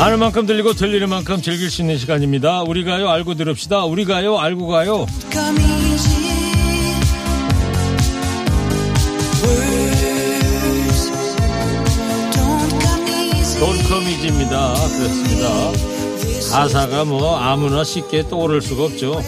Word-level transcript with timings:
아는 0.00 0.18
만큼 0.18 0.46
들리고 0.46 0.72
들리는 0.72 1.10
만큼 1.10 1.42
즐길 1.42 1.70
수 1.70 1.82
있는 1.82 1.98
시간입니다. 1.98 2.62
우리 2.62 2.84
가요 2.84 3.10
알고 3.10 3.34
들읍시다. 3.34 3.84
우리 3.84 4.06
가요 4.06 4.38
알고 4.38 4.66
가요. 4.66 5.06
Come 5.30 5.60
easy. 5.62 6.94
Words. 9.44 11.10
Don't 12.32 12.80
come 12.80 13.10
easy. 13.36 13.60
돌커미지입니다. 13.60 14.74
그렇습니다. 14.74 15.72
가사가 16.50 17.04
뭐 17.04 17.36
아무나 17.36 17.84
쉽게 17.84 18.26
떠오를 18.28 18.62
수가 18.62 18.84
없죠 18.84 19.22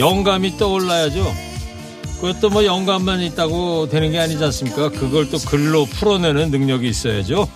영감이 0.00 0.56
떠올라야죠 0.56 1.24
그것도 2.20 2.50
뭐 2.50 2.64
영감만 2.64 3.20
있다고 3.20 3.88
되는 3.88 4.10
게 4.10 4.18
아니지 4.18 4.42
않습니까 4.44 4.90
그걸 4.90 5.30
또 5.30 5.38
글로 5.38 5.84
풀어내는 5.84 6.50
능력이 6.50 6.88
있어야죠 6.88 7.48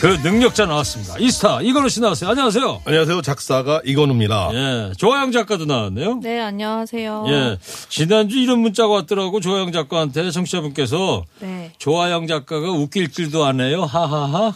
그 0.00 0.06
능력자 0.22 0.66
나왔습니다 0.66 1.14
이스타 1.18 1.60
이건우 1.62 1.88
씨 1.88 2.00
나왔어요 2.00 2.30
안녕하세요 2.30 2.82
안녕하세요. 2.84 3.22
작사가 3.22 3.80
이건우입니다. 3.84 4.50
예 4.52 4.92
조아영 4.96 5.32
작가도 5.32 5.64
나왔네요 5.64 6.20
네, 6.22 6.40
안녕하세요. 6.40 7.24
예 7.28 7.58
지난주 7.88 8.38
이런 8.38 8.58
문자가 8.60 8.88
왔더라고 8.94 9.40
조아영 9.40 9.72
작가한테 9.72 10.30
청취자분께서 10.30 11.24
네. 11.40 11.72
조아영 11.78 12.26
작가가 12.26 12.70
웃길 12.70 13.10
줄도 13.10 13.44
안 13.44 13.60
해요 13.60 13.84
하하하 13.84 14.52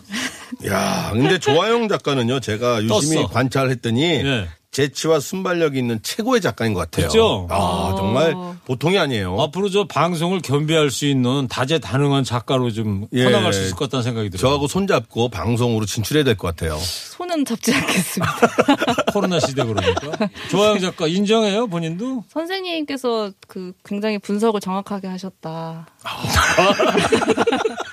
야, 0.66 1.10
근데 1.12 1.38
조아영 1.38 1.88
작가는요, 1.88 2.38
제가 2.40 2.82
유심히 2.84 3.16
떴어. 3.22 3.28
관찰했더니 3.28 4.02
예. 4.02 4.48
재치와 4.72 5.20
순발력이 5.20 5.78
있는 5.78 6.00
최고의 6.02 6.40
작가인 6.40 6.72
것 6.72 6.80
같아요. 6.80 7.06
그죠? 7.08 7.46
아, 7.50 7.94
정말 7.96 8.34
보통이 8.64 8.98
아니에요. 8.98 9.38
앞으로 9.38 9.68
저 9.68 9.84
방송을 9.86 10.40
겸비할 10.40 10.90
수 10.90 11.04
있는 11.06 11.46
다재다능한 11.48 12.24
작가로 12.24 12.70
좀 12.72 13.06
예. 13.12 13.24
커나갈 13.24 13.52
수 13.52 13.60
있을 13.62 13.72
것 13.76 13.80
같다는 13.84 14.02
생각이 14.02 14.30
들어요. 14.30 14.40
저하고 14.40 14.66
손잡고 14.68 15.28
방송으로 15.28 15.84
진출해야 15.84 16.24
될 16.24 16.36
것 16.36 16.48
같아요. 16.48 16.78
손은 16.78 17.44
잡지 17.44 17.74
않겠습니다. 17.74 18.32
코로나 19.12 19.38
시대 19.40 19.62
그러니까. 19.62 20.28
조아영 20.50 20.80
작가 20.80 21.06
인정해요 21.06 21.66
본인도? 21.66 22.24
선생님께서 22.30 23.30
그 23.46 23.74
굉장히 23.84 24.18
분석을 24.18 24.60
정확하게 24.60 25.06
하셨다. 25.08 25.86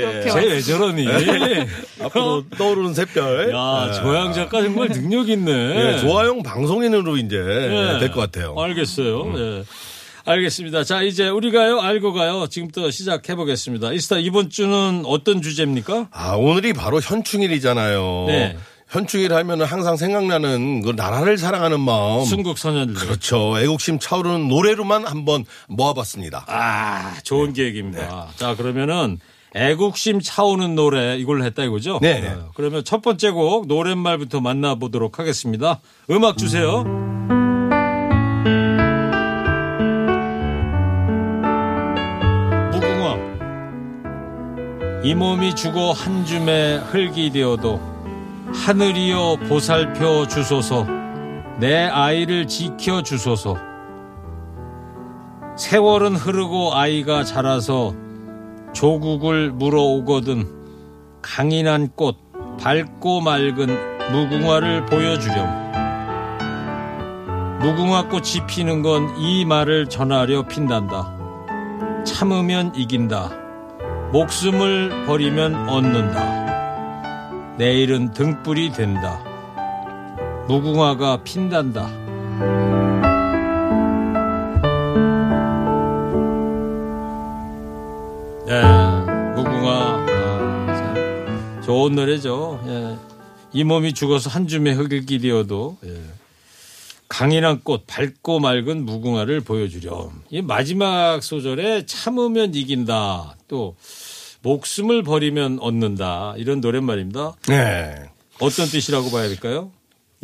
그렇게 0.00 0.30
쟤왜 0.30 0.60
저러니? 0.62 1.06
앞으로 2.02 2.44
떠오르는 2.56 2.94
샛별. 2.94 3.52
야 3.54 3.86
예. 3.88 3.92
조아영 3.92 4.32
작가 4.32 4.62
정말 4.62 4.88
능력 4.88 5.28
있네. 5.28 5.52
예, 5.94 5.98
조아영 5.98 6.42
방송인으로 6.42 7.16
이제 7.18 7.36
예. 7.36 7.98
될것 8.00 8.14
같아요. 8.16 8.54
알겠어요. 8.58 9.32
예. 9.36 9.64
알겠습니다. 10.24 10.84
자 10.84 11.02
이제 11.02 11.28
우리가요 11.28 11.80
알고 11.80 12.12
가요 12.12 12.46
지금부터 12.48 12.90
시작해 12.90 13.34
보겠습니다. 13.34 13.92
이스타 13.92 14.18
이번 14.18 14.50
주는 14.50 15.02
어떤 15.04 15.42
주제입니까? 15.42 16.08
아, 16.12 16.34
오늘이 16.36 16.72
바로 16.72 17.00
현충일이잖아요. 17.00 18.24
네. 18.28 18.56
현충일 18.88 19.32
하면은 19.32 19.64
항상 19.64 19.96
생각나는 19.96 20.82
그 20.82 20.92
나라를 20.94 21.38
사랑하는 21.38 21.80
마음. 21.80 22.24
순국 22.24 22.58
선현들. 22.58 22.94
그렇죠. 22.94 23.58
애국심 23.58 23.98
차오르는 23.98 24.48
노래로만 24.48 25.06
한번 25.06 25.46
모아봤습니다. 25.68 26.44
아, 26.46 27.14
좋은 27.24 27.54
계획입니다. 27.54 28.28
자, 28.36 28.54
그러면은 28.54 29.18
애국심 29.54 30.20
차오는 30.20 30.74
노래 30.74 31.16
이걸로 31.16 31.44
했다 31.44 31.62
이거죠? 31.64 31.98
네. 32.00 32.26
어, 32.28 32.50
그러면 32.54 32.84
첫 32.84 33.02
번째 33.02 33.30
곡 33.30 33.66
노랫말부터 33.66 34.40
만나보도록 34.40 35.18
하겠습니다. 35.18 35.80
음악 36.10 36.38
주세요. 36.38 36.84
무궁화. 42.72 43.18
이 45.04 45.14
몸이 45.14 45.54
죽어 45.54 45.92
한 45.92 46.24
줌의 46.24 46.78
흙이 46.78 47.30
되어도 47.30 47.80
하늘이여 48.54 49.38
보살펴 49.48 50.26
주소서 50.28 50.86
내 51.58 51.84
아이를 51.86 52.46
지켜 52.46 53.02
주소서 53.02 53.56
세월은 55.56 56.16
흐르고 56.16 56.74
아이가 56.74 57.24
자라서 57.24 57.94
조국을 58.72 59.52
물어오거든 59.52 60.46
강인한 61.22 61.90
꽃 61.94 62.16
밝고 62.60 63.20
맑은 63.20 63.66
무궁화를 64.12 64.86
보여주렴. 64.86 65.62
무궁화 67.60 68.08
꽃이 68.08 68.46
피는 68.48 68.82
건 68.82 69.14
이 69.18 69.44
말을 69.44 69.88
전하려 69.88 70.46
핀단다. 70.48 71.16
참으면 72.04 72.72
이긴다. 72.74 73.30
목숨을 74.12 75.06
버리면 75.06 75.68
얻는다. 75.68 77.54
내일은 77.58 78.10
등불이 78.12 78.72
된다. 78.72 79.20
무궁화가 80.48 81.22
핀단다 81.22 81.86
좋은 91.64 91.94
노래죠. 91.94 92.62
예. 92.66 92.96
이 93.52 93.64
몸이 93.64 93.92
죽어서 93.94 94.30
한 94.30 94.48
줌의 94.48 94.74
흙을 94.74 95.06
기되어도 95.06 95.78
예. 95.84 96.00
강인한 97.08 97.60
꽃, 97.62 97.86
밝고 97.86 98.40
맑은 98.40 98.84
무궁화를 98.86 99.42
보여주렴. 99.42 100.22
이 100.30 100.40
마지막 100.40 101.22
소절에 101.22 101.84
참으면 101.84 102.54
이긴다. 102.54 103.36
또 103.48 103.76
목숨을 104.40 105.02
버리면 105.02 105.58
얻는다. 105.60 106.34
이런 106.38 106.60
노랫말입니다. 106.60 107.34
네. 107.48 107.94
어떤 108.40 108.66
뜻이라고 108.66 109.10
봐야 109.10 109.28
될까요? 109.28 109.70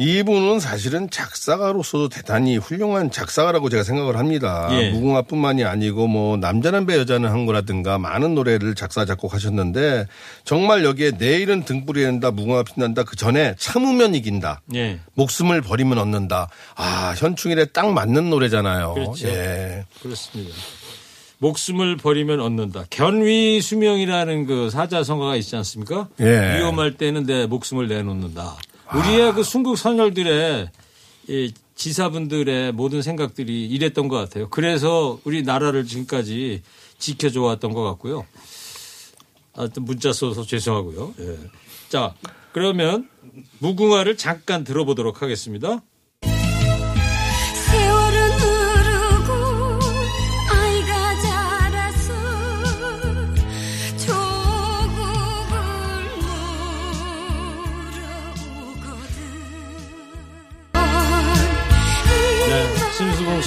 이분은 0.00 0.60
사실은 0.60 1.10
작사가로서도 1.10 2.08
대단히 2.08 2.56
훌륭한 2.56 3.10
작사가라고 3.10 3.68
제가 3.68 3.82
생각을 3.82 4.16
합니다. 4.16 4.68
예. 4.70 4.90
무궁화뿐만이 4.90 5.64
아니고 5.64 6.06
뭐 6.06 6.36
남자는 6.36 6.86
배 6.86 6.96
여자는 6.96 7.28
한 7.28 7.46
거라든가 7.46 7.98
많은 7.98 8.36
노래를 8.36 8.76
작사 8.76 9.04
작곡하셨는데 9.04 10.06
정말 10.44 10.84
여기에 10.84 11.12
내일은 11.18 11.64
등불이 11.64 12.02
된다 12.02 12.30
무궁화 12.30 12.62
빛난다 12.62 13.02
그 13.02 13.16
전에 13.16 13.56
참으면 13.58 14.14
이긴다. 14.14 14.62
예. 14.76 15.00
목숨을 15.14 15.62
버리면 15.62 15.98
얻는다. 15.98 16.48
아 16.76 17.14
현충일에 17.16 17.64
딱 17.66 17.92
맞는 17.92 18.30
노래잖아요. 18.30 18.94
그렇죠. 18.94 19.26
예. 19.26 19.84
그렇습니다. 20.00 20.54
목숨을 21.38 21.96
버리면 21.96 22.40
얻는다. 22.40 22.84
견위 22.90 23.60
수명이라는 23.60 24.46
그 24.46 24.70
사자성가가 24.70 25.34
있지 25.34 25.56
않습니까? 25.56 26.06
예. 26.20 26.58
위험할 26.58 26.94
때는 26.94 27.26
내 27.26 27.46
목숨을 27.46 27.88
내놓는다. 27.88 28.56
우리의 28.94 29.34
그 29.34 29.42
순국 29.42 29.76
선열들의 29.76 30.70
이 31.28 31.52
지사분들의 31.74 32.72
모든 32.72 33.02
생각들이 33.02 33.66
이랬던 33.66 34.08
것 34.08 34.16
같아요. 34.16 34.48
그래서 34.48 35.20
우리 35.24 35.42
나라를 35.42 35.86
지금까지 35.86 36.62
지켜줘 36.98 37.42
왔던 37.42 37.72
것 37.72 37.82
같고요. 37.84 38.26
하여튼 39.54 39.84
문자 39.84 40.12
써서 40.12 40.42
죄송하고요. 40.42 41.14
예. 41.20 41.38
자, 41.88 42.14
그러면 42.52 43.08
무궁화를 43.58 44.16
잠깐 44.16 44.64
들어보도록 44.64 45.22
하겠습니다. 45.22 45.82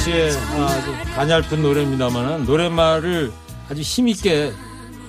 씨의 0.04 0.32
아주 0.32 0.92
가냘픈 1.16 1.62
노래입니다만 1.62 2.46
노랫말을 2.46 3.32
아주 3.70 3.82
힘있게 3.82 4.52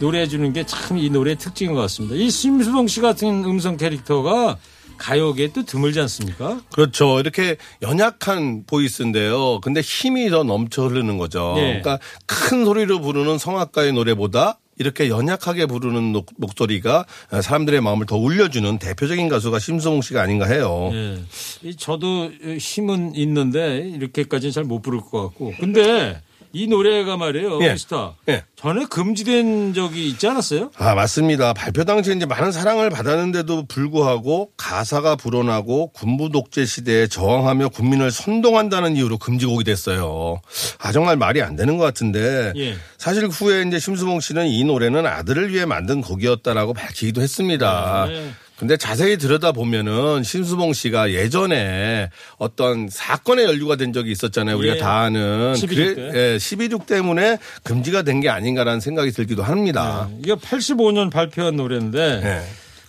노래해 0.01 0.27
주는 0.27 0.53
게 0.53 0.65
참 0.65 0.99
이 0.99 1.09
노래의 1.11 1.37
특징인 1.37 1.75
것 1.75 1.81
같습니다. 1.83 2.15
이 2.17 2.31
심수봉 2.31 2.89
씨 2.89 3.01
같은 3.01 3.45
음성 3.45 3.77
캐릭터가 3.77 4.59
가요계에 4.99 5.53
또 5.53 5.65
드물지 5.65 6.01
않습니까? 6.01 6.61
그렇죠. 6.73 7.19
이렇게 7.21 7.57
연약한 7.83 8.65
보이스인데요. 8.67 9.61
근데 9.61 9.81
힘이 9.81 10.29
더 10.31 10.45
넘쳐 10.45 10.87
흐르는 10.87 11.17
거죠. 11.19 11.55
네. 11.57 11.81
그러니까 11.81 11.99
큰 12.27 12.65
소리로 12.65 13.01
부르는 13.01 13.39
성악가의 13.39 13.93
노래보다 13.93 14.59
이렇게 14.83 15.09
연약하게 15.09 15.67
부르는 15.67 16.13
녹- 16.13 16.27
목소리가 16.37 17.07
사람들의 17.41 17.81
마음을 17.81 18.07
더 18.07 18.17
울려주는 18.17 18.79
대표적인 18.79 19.29
가수가 19.29 19.59
심수봉 19.59 20.03
씨가 20.03 20.21
아닌가 20.21 20.47
해요. 20.47 20.91
예. 20.93 21.19
이 21.63 21.77
저도 21.77 22.31
힘은 22.59 23.15
있는데 23.15 23.89
이렇게까지는 23.95 24.53
잘 24.53 24.65
못 24.65 24.83
부를 24.83 25.01
것 25.01 25.23
같고. 25.29 25.53
근데 25.61 26.21
이 26.53 26.67
노래가 26.67 27.17
말이에요. 27.17 27.63
예. 27.63 27.73
미스터. 27.73 28.17
예. 28.29 28.45
전에 28.57 28.85
금지된 28.85 29.75
적이 29.75 30.09
있지 30.09 30.27
않았어요? 30.27 30.71
아, 30.77 30.95
맞습니다. 30.95 31.53
발표 31.53 31.85
당시에 31.85 32.15
이제 32.15 32.27
많은 32.27 32.53
사랑을 32.53 32.91
받았는데도 32.91 33.67
불구하고 33.67 34.51
가사가 34.57 35.17
불어나고 35.17 35.89
군부 35.93 36.31
독재 36.31 36.65
시대에 36.67 37.07
저항하며 37.07 37.71
국민을 37.71 38.11
선동한다는 38.11 38.97
이유로 38.97 39.19
금지곡이 39.19 39.65
됐어요. 39.65 40.41
아, 40.79 40.93
정말 40.93 41.17
말이 41.17 41.43
안 41.43 41.57
되는 41.57 41.77
것 41.79 41.85
같은데. 41.85 42.53
예. 42.57 42.77
사실 42.99 43.27
후에 43.27 43.65
이제 43.67 43.79
심수봉 43.79 44.21
씨는 44.21 44.47
이 44.47 44.63
노래는 44.65 45.07
아들을 45.07 45.53
위해 45.53 45.65
만든 45.65 46.01
곡이었다라고 46.03 46.75
밝히기도 46.75 47.21
했습니다. 47.21 48.07
네. 48.09 48.33
근데 48.63 48.77
자세히 48.77 49.17
들여다보면은 49.19 50.23
신수봉 50.23 50.73
씨가 50.73 51.11
예전에 51.11 52.11
어떤 52.39 52.89
사건에 52.89 53.43
연루가 53.43 53.75
된 53.75 53.93
적이 53.93 54.13
있었잖아요. 54.13 54.57
우리가 54.57 54.77
예. 54.77 54.79
다 54.79 55.01
아는. 55.01 55.55
11.6 55.55 55.67
그래- 55.75 55.95
때. 56.13 56.35
예, 56.35 56.37
12.6 56.37 56.87
때문에 56.87 57.39
금지가 57.65 58.03
된 58.03 58.21
게 58.21 58.29
아닌가라는 58.29 58.79
생각이 58.79 59.11
들기도 59.11 59.43
합니다. 59.43 60.09
이게 60.21 60.35
85년 60.35 61.11
발표한 61.11 61.57
노래인데 61.57 62.21
예. 62.23 62.43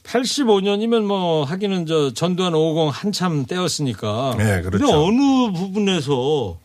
85년이면 0.04 1.06
뭐 1.06 1.44
하기는 1.44 1.88
저 1.88 2.14
전두환 2.14 2.54
550 2.54 2.94
한참 3.04 3.46
때였으니까. 3.48 4.36
네, 4.38 4.62
그렇죠. 4.62 4.86
근데 4.86 4.94
어느 4.94 5.52
부분에서 5.58 6.60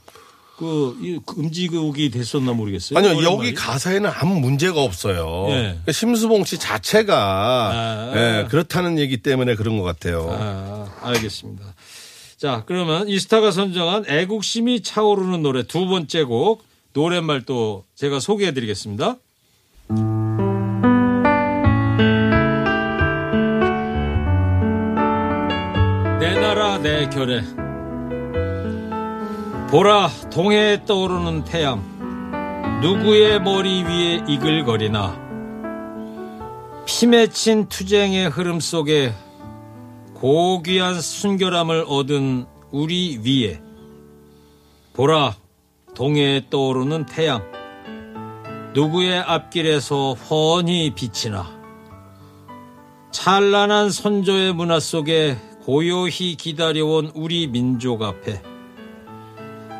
그이 0.58 1.20
금지곡이 1.24 2.10
됐었나 2.10 2.52
모르겠어요. 2.52 2.98
아니요, 2.98 3.22
여기 3.22 3.36
말이. 3.36 3.54
가사에는 3.54 4.10
아무 4.12 4.40
문제가 4.40 4.82
없어요. 4.82 5.46
예. 5.50 5.52
그러니까 5.54 5.92
심수봉 5.92 6.44
씨 6.44 6.58
자체가 6.58 7.14
아. 7.72 8.12
예, 8.16 8.48
그렇다는 8.48 8.98
얘기 8.98 9.18
때문에 9.18 9.54
그런 9.54 9.78
것 9.78 9.84
같아요. 9.84 10.26
아, 10.28 10.92
알겠습니다. 11.02 11.64
자, 12.38 12.64
그러면 12.66 13.08
이스타가 13.08 13.52
선정한 13.52 14.06
애국심이 14.08 14.82
차오르는 14.82 15.42
노래 15.42 15.62
두 15.62 15.86
번째 15.86 16.24
곡 16.24 16.64
노랫말 16.92 17.42
또 17.42 17.84
제가 17.94 18.18
소개해 18.18 18.52
드리겠습니다. 18.52 19.16
내 26.18 26.34
나라 26.34 26.78
내 26.78 27.08
결에 27.10 27.42
보라 29.70 30.08
동해에 30.32 30.86
떠오르는 30.86 31.44
태양. 31.44 31.82
누구의 32.80 33.38
머리 33.42 33.82
위에 33.82 34.24
이글거리나? 34.26 35.28
피 36.86 37.06
맺힌 37.06 37.68
투쟁의 37.68 38.30
흐름 38.30 38.60
속에 38.60 39.12
고귀한 40.14 40.98
순결함을 41.02 41.84
얻은 41.86 42.46
우리 42.70 43.18
위에. 43.18 43.60
보라 44.94 45.36
동해에 45.94 46.48
떠오르는 46.48 47.04
태양. 47.04 47.42
누구의 48.72 49.18
앞길에서 49.18 50.14
훤히 50.14 50.94
비치나? 50.94 51.46
찬란한 53.10 53.90
선조의 53.90 54.54
문화 54.54 54.80
속에 54.80 55.36
고요히 55.64 56.36
기다려온 56.36 57.12
우리 57.14 57.46
민족 57.48 58.02
앞에 58.02 58.47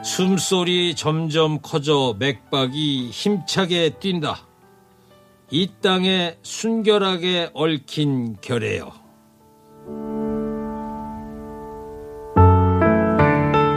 숨소리 0.04 0.94
점점 0.94 1.58
커져 1.60 2.14
맥박이 2.18 3.10
힘차게 3.10 3.90
뛴다. 4.00 4.46
이 5.50 5.70
땅에 5.82 6.36
순결하게 6.42 7.50
얽힌 7.54 8.36
결에요. 8.40 8.92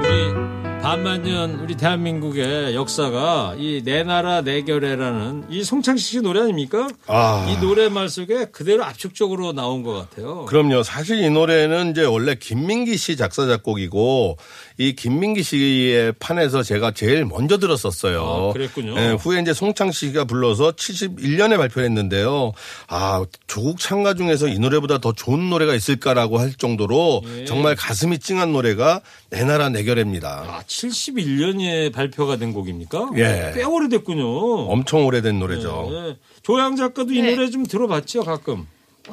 우리 0.04 0.82
반만년 0.82 1.60
우리 1.62 1.76
대한민국의 1.78 2.76
역사가 2.76 3.56
이 3.58 3.82
내 3.86 4.04
나라 4.04 4.42
내 4.42 4.62
결에라는 4.64 5.46
이 5.50 5.64
송창식 5.64 6.08
씨 6.08 6.22
노래 6.22 6.42
아닙니까? 6.42 6.88
아. 7.08 7.48
이 7.50 7.60
노래 7.66 7.88
말 7.90 8.10
속에 8.10 8.46
그대로 8.52 8.84
압축적으로 8.84 9.54
나온 9.54 9.84
것 9.84 9.94
같아요. 9.94 10.46
그럼요. 10.46 10.84
사실 10.84 11.24
이 11.24 11.30
노래는 11.30 11.92
이제 11.92 12.04
원래 12.04 12.36
김민기 12.36 12.98
씨 12.98 13.16
작사 13.16 13.48
작곡이고 13.48 14.38
이 14.82 14.96
김민기 14.96 15.44
씨의 15.44 16.14
판에서 16.20 16.64
제가 16.64 16.90
제일 16.90 17.24
먼저 17.24 17.60
들었었어요. 17.60 18.50
아, 18.50 18.54
그랬군요. 18.54 18.98
예, 18.98 19.12
후에 19.12 19.40
이제 19.40 19.54
송창 19.54 19.92
씨가 19.92 20.26
불러서 20.26 20.72
71년에 20.72 21.56
발표했는데요. 21.58 22.52
아, 22.88 23.24
조국 23.46 23.80
창가 23.80 24.16
중에서 24.16 24.48
이 24.48 24.58
노래보다 24.58 24.98
더 24.98 25.14
좋은 25.14 25.52
노래가 25.52 25.76
있을까라고 25.76 26.40
할 26.40 26.54
정도로 26.56 27.22
예. 27.42 27.46
정말 27.46 27.76
가슴이 27.76 28.18
찡한 28.18 28.54
노래가 28.54 29.02
내 29.30 29.44
나라 29.44 29.70
내 29.70 29.84
결입니다. 29.84 30.46
아, 30.48 30.64
71년에 30.66 31.94
발표가 31.94 32.38
된 32.38 32.52
곡입니까? 32.52 33.12
예. 33.18 33.52
꽤 33.54 33.64
오래됐군요. 33.64 34.26
엄청 34.72 35.06
오래된 35.06 35.38
노래죠. 35.38 35.90
네. 35.92 36.18
조양 36.42 36.76
작가도 36.76 37.14
이 37.14 37.22
네. 37.22 37.36
노래 37.36 37.52
좀 37.52 37.68
들어봤죠, 37.68 38.24
가끔. 38.24 38.66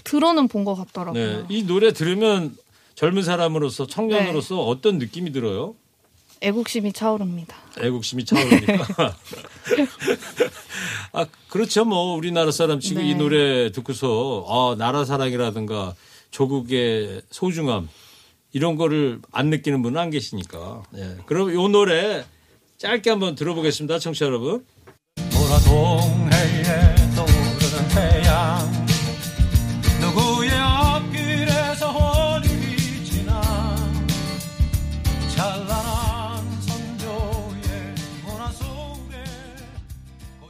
들어는 0.05 0.49
본 0.49 0.65
것 0.65 0.75
같더라고요. 0.77 1.39
네. 1.41 1.45
이 1.51 1.65
노래 1.65 1.93
들으면 1.93 2.57
젊은 2.99 3.23
사람으로서 3.23 3.87
청년으로서 3.87 4.57
네. 4.57 4.61
어떤 4.61 4.99
느낌이 4.99 5.31
들어요? 5.31 5.77
애국심이 6.41 6.93
차오릅니다. 6.93 7.55
애국심이 7.81 8.25
차오르니까. 8.25 9.15
아, 11.13 11.27
그렇죠. 11.49 11.85
뭐, 11.85 12.17
우리나라 12.17 12.51
사람 12.51 12.81
지금 12.81 13.03
네. 13.03 13.11
이 13.11 13.15
노래 13.15 13.71
듣고서, 13.71 14.45
아, 14.49 14.75
나라 14.77 15.05
사랑이라든가 15.05 15.95
조국의 16.33 17.23
소중함, 17.31 17.89
이런 18.53 18.75
거를 18.75 19.21
안 19.31 19.51
느끼는 19.51 19.81
분은 19.81 20.01
안 20.01 20.11
계시니까. 20.11 20.83
예. 20.97 21.19
그럼 21.27 21.55
요 21.55 21.69
노래 21.69 22.25
짧게 22.79 23.11
한번 23.11 23.37
들어보겠습니다. 23.37 24.01
청취자 24.01 24.27
여러분. 24.27 24.65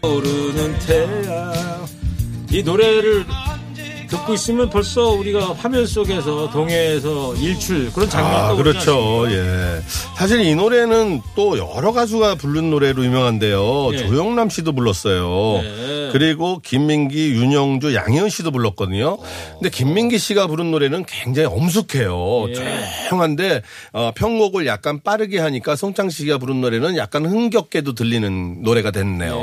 오르는 0.09 0.79
태양. 0.81 1.87
이 2.51 2.63
노래를 2.63 3.27
듣고 4.09 4.33
있으면 4.35 4.71
벌써 4.71 5.11
우리가 5.11 5.53
화면 5.53 5.87
속에서 5.87 6.51
동해에서 6.51 7.35
일출 7.37 7.93
그런 7.93 8.09
장면이 8.09 8.37
아, 8.37 8.55
그렇죠. 8.55 9.27
예. 9.31 9.81
사실 10.17 10.41
이 10.41 10.55
노래는 10.55 11.21
또 11.37 11.59
여러 11.59 11.93
가수가 11.93 12.37
부른 12.37 12.71
노래로 12.71 13.05
유명한데요. 13.05 13.93
예. 13.93 13.99
조영남 13.99 14.49
씨도 14.49 14.73
불렀어요. 14.73 15.63
네. 15.63 16.09
그리고 16.13 16.59
김민기, 16.65 17.33
윤영주, 17.33 17.95
양희은 17.95 18.31
씨도 18.31 18.51
불렀거든요. 18.51 19.19
근데 19.55 19.69
김민기 19.69 20.17
씨가 20.19 20.47
부른 20.47 20.71
노래는 20.71 21.05
굉장히 21.07 21.49
엄숙해요. 21.49 22.49
예. 22.49 22.55
조용한데 23.11 23.63
어, 23.93 24.13
편곡을 24.15 24.67
약간 24.67 25.01
빠르게 25.03 25.39
하니까 25.39 25.77
송창 25.77 26.09
씨가 26.09 26.39
부른 26.39 26.63
노래는 26.63 26.97
약간 26.97 27.27
흥겹게도 27.27 27.95
들리는 27.95 28.63
노래가 28.63 28.91
됐네요. 28.91 29.39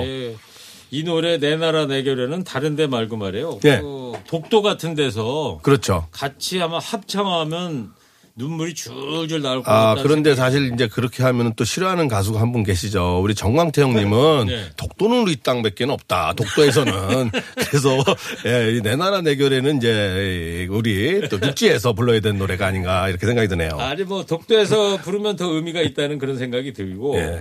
예. 0.95 0.99
이 0.99 1.03
노래 1.03 1.37
내 1.37 1.55
나라 1.55 1.85
내 1.85 2.03
결에는 2.03 2.43
다른 2.43 2.75
데 2.75 2.87
말고 2.87 3.17
말이에요. 3.17 3.59
예. 3.65 3.79
그 3.81 4.13
독도 4.27 4.61
같은 4.61 4.95
데서 4.95 5.59
그렇죠. 5.61 6.07
같이 6.11 6.61
아마 6.61 6.79
합창하면 6.79 7.91
눈물이 8.37 8.73
줄줄 8.75 9.41
나올 9.41 9.63
것 9.63 9.71
아, 9.71 9.95
같다. 9.95 10.03
그런데 10.03 10.35
사실 10.35 10.73
이제 10.73 10.87
그렇게 10.89 11.23
하면 11.23 11.53
또 11.55 11.63
싫어하는 11.63 12.09
가수가 12.09 12.39
한 12.41 12.51
분 12.51 12.63
계시죠. 12.63 13.21
우리 13.21 13.33
정광태 13.33 13.81
형님은 13.81 14.47
네. 14.51 14.65
독도는 14.75 15.21
우리 15.21 15.37
땅 15.37 15.61
밖에 15.63 15.85
없다. 15.85 16.33
독도에서는. 16.33 17.31
그래서 17.69 17.97
예, 18.45 18.75
이내 18.75 18.97
나라 18.97 19.21
내 19.21 19.37
결에는 19.37 19.77
이제 19.77 20.67
우리 20.69 21.27
또 21.29 21.37
육지에서 21.41 21.93
불러야 21.93 22.19
되는 22.19 22.37
노래가 22.37 22.67
아닌가 22.67 23.07
이렇게 23.07 23.25
생각이 23.25 23.47
드네요. 23.47 23.77
아니 23.79 24.03
뭐 24.03 24.25
독도에서 24.25 24.97
부르면 24.97 25.37
더 25.37 25.45
의미가 25.53 25.79
있다는 25.81 26.19
그런 26.19 26.37
생각이 26.37 26.73
들고 26.73 27.15
예. 27.17 27.39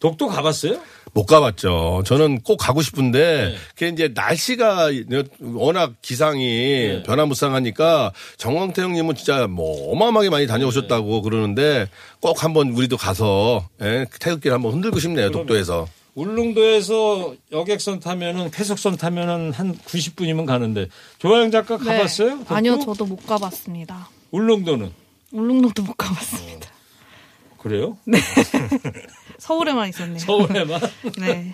독도 0.00 0.28
가봤어요? 0.28 0.80
못 1.14 1.26
가봤죠. 1.26 2.02
저는 2.04 2.40
꼭 2.40 2.56
가고 2.56 2.82
싶은데 2.82 3.50
네. 3.50 3.56
그게 3.74 3.88
이제 3.88 4.12
날씨가 4.12 4.90
워낙 5.40 5.94
기상이 6.02 6.44
네. 6.46 7.02
변화무쌍하니까 7.04 8.12
정광태 8.36 8.82
형님은 8.82 9.14
진짜 9.14 9.46
뭐 9.46 9.92
어마어마하게 9.92 10.30
많이 10.30 10.46
다녀오셨다고 10.48 11.22
그러는데 11.22 11.88
꼭 12.20 12.42
한번 12.42 12.70
우리도 12.70 12.96
가서 12.96 13.68
예, 13.80 14.06
태극기를 14.20 14.54
한번 14.54 14.72
흔들고 14.72 14.98
싶네요. 14.98 15.30
독도에서. 15.30 15.86
울릉도에서 16.16 17.34
여객선 17.50 18.00
타면은 18.00 18.50
쾌속선 18.50 18.96
타면은 18.96 19.52
한 19.52 19.76
90분이면 19.76 20.46
가는데 20.46 20.88
조아영 21.18 21.50
작가 21.50 21.76
네. 21.78 21.84
가봤어요? 21.84 22.38
독도? 22.38 22.54
아니요, 22.54 22.78
저도 22.84 23.04
못 23.06 23.24
가봤습니다. 23.26 24.08
울릉도는 24.30 24.92
울릉도도 25.32 25.82
못 25.82 25.96
가봤습니다. 25.96 26.68
그래요? 27.58 27.96
서울에만 29.38 29.88
있었네요. 29.90 30.18
서울에만 30.18 30.80
네. 31.20 31.52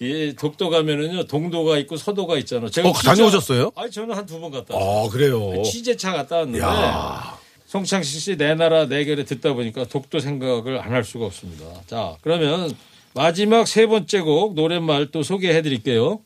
이 0.00 0.34
독도 0.38 0.70
가면은요 0.70 1.24
동도가 1.26 1.78
있고 1.78 1.96
서도가 1.96 2.38
있잖아. 2.38 2.68
제가 2.70 2.88
어, 2.88 2.92
다녀오셨어요? 2.92 3.72
아니 3.76 3.90
저는 3.90 4.14
한 4.16 4.26
두 4.26 4.40
번 4.40 4.50
갔다. 4.50 4.74
왔어요. 4.74 5.06
아, 5.06 5.08
그래요. 5.08 5.62
취재차 5.62 6.12
갔다 6.12 6.36
왔는데 6.36 6.60
야. 6.60 7.38
송창식 7.66 8.20
씨 8.20 8.36
내 8.36 8.54
나라 8.54 8.86
내 8.86 9.04
결에 9.04 9.24
듣다 9.24 9.52
보니까 9.52 9.84
독도 9.84 10.18
생각을 10.20 10.80
안 10.80 10.92
할 10.92 11.04
수가 11.04 11.26
없습니다. 11.26 11.64
자 11.86 12.16
그러면 12.22 12.72
마지막 13.14 13.66
세 13.68 13.86
번째 13.86 14.20
곡 14.20 14.54
노랫말 14.54 15.10
또 15.12 15.22
소개해 15.22 15.62
드릴게요. 15.62 16.20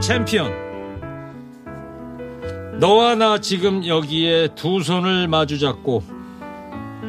챔피언 0.00 0.71
너와 2.82 3.14
나 3.14 3.38
지금 3.38 3.86
여기에 3.86 4.56
두 4.56 4.82
손을 4.82 5.28
마주 5.28 5.56
잡고 5.60 6.02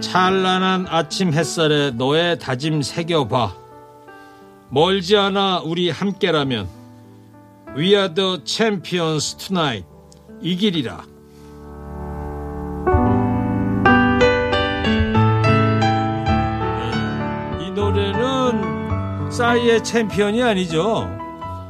찬란한 0.02 0.86
아침 0.88 1.34
햇살에 1.34 1.90
너의 1.90 2.38
다짐 2.38 2.84
새겨봐. 2.84 3.56
멀지 4.70 5.18
않아 5.18 5.62
우리 5.66 5.90
함께라면 5.90 6.68
We 7.76 7.96
are 7.96 8.14
the 8.14 8.38
champions 8.46 9.36
tonight. 9.36 9.84
이길이라. 10.44 11.06
이 17.62 17.72
노래는 17.72 19.32
싸이의 19.32 19.84
챔피언이 19.84 20.44
아니죠. 20.44 21.10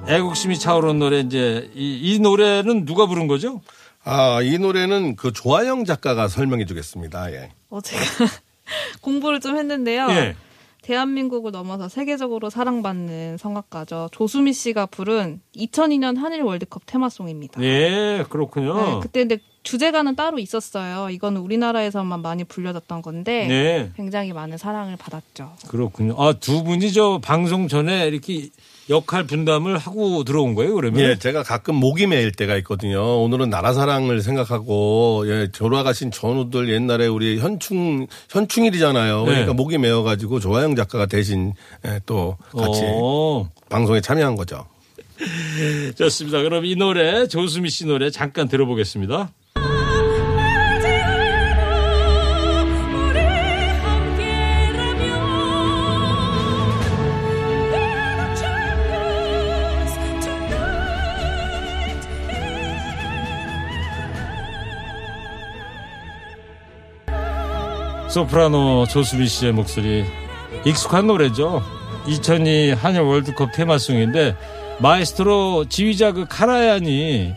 애국심이 0.09 0.59
차오르는 0.59 0.99
노래 0.99 1.21
이제 1.21 1.71
이, 1.73 2.01
이 2.03 2.19
노래는 2.19 2.83
누가 2.83 3.05
부른 3.05 3.27
거죠? 3.27 3.61
아, 4.05 4.41
이 4.41 4.57
노래는 4.57 5.15
그 5.15 5.31
조아영 5.31 5.85
작가가 5.85 6.27
설명해 6.27 6.65
주겠습니다. 6.65 7.31
예. 7.31 7.51
어, 7.69 7.81
제가 7.81 8.03
공부를 9.01 9.39
좀 9.39 9.57
했는데요. 9.57 10.07
예. 10.09 10.35
대한민국을 10.83 11.51
넘어서 11.51 11.87
세계적으로 11.87 12.49
사랑받는 12.49 13.37
성악가죠. 13.37 14.09
조수미 14.11 14.51
씨가 14.51 14.87
부른 14.87 15.39
2002년 15.55 16.17
한일 16.17 16.41
월드컵 16.41 16.83
테마송입니다. 16.85 17.63
예, 17.63 18.25
그렇군요. 18.29 18.75
네, 18.75 18.99
그때 19.01 19.21
근데 19.21 19.37
주제가는 19.63 20.15
따로 20.17 20.39
있었어요. 20.39 21.09
이거는 21.09 21.39
우리나라에서만 21.39 22.21
많이 22.21 22.43
불려졌던 22.43 23.01
건데 23.01 23.47
네. 23.47 23.91
굉장히 23.95 24.33
많은 24.33 24.57
사랑을 24.57 24.97
받았죠. 24.97 25.53
그렇군요. 25.69 26.15
아, 26.21 26.33
두 26.33 26.65
분이 26.65 26.91
저 26.91 27.21
방송 27.23 27.69
전에 27.69 28.05
이렇게 28.07 28.49
역할 28.89 29.25
분담을 29.25 29.77
하고 29.77 30.23
들어온 30.23 30.55
거예요, 30.55 30.75
그러면? 30.75 30.99
예, 31.01 31.17
제가 31.17 31.43
가끔 31.43 31.75
목이 31.75 32.07
메일 32.07 32.31
때가 32.31 32.55
있거든요. 32.57 33.21
오늘은 33.21 33.49
나라 33.49 33.73
사랑을 33.73 34.21
생각하고 34.21 35.23
예, 35.27 35.47
돌아가신 35.53 36.11
전우들 36.11 36.69
옛날에 36.69 37.07
우리 37.07 37.39
현충 37.39 38.07
현충일이잖아요. 38.29 39.23
그러니까 39.23 39.47
네. 39.47 39.53
목이 39.53 39.77
메어 39.77 40.03
가지고 40.03 40.39
조아영 40.39 40.75
작가가 40.75 41.05
대신 41.05 41.53
예, 41.85 41.99
또 42.05 42.37
같이 42.51 42.81
어, 42.83 43.49
방송에 43.69 44.01
참여한 44.01 44.35
거죠. 44.35 44.65
좋습니다. 45.95 46.41
그럼 46.41 46.65
이 46.65 46.75
노래, 46.75 47.27
조수미 47.27 47.69
씨 47.69 47.85
노래 47.85 48.09
잠깐 48.09 48.47
들어보겠습니다. 48.47 49.31
소프라노 68.13 68.85
조수미 68.85 69.25
씨의 69.25 69.53
목소리 69.53 70.05
익숙한 70.67 71.07
노래죠. 71.07 71.63
2002 72.05 72.73
한일 72.73 73.01
월드컵 73.01 73.51
테마송인데 73.53 74.37
마에스트로 74.77 75.65
지휘자 75.67 76.11
그 76.11 76.27
카라얀이 76.29 77.33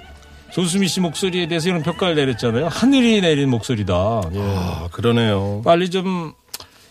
조수미 0.52 0.88
씨 0.88 1.00
목소리에 1.00 1.49
대해서 1.49 1.71
이런 1.71 1.83
평가를 1.83 2.14
내렸잖아요. 2.16 2.68
하늘이 2.68 3.23
내린 3.23 3.49
목소리다. 3.49 4.21
예. 4.35 4.38
아, 4.38 4.88
그러네요. 4.92 5.62
빨리 5.64 5.88
좀 5.88 6.35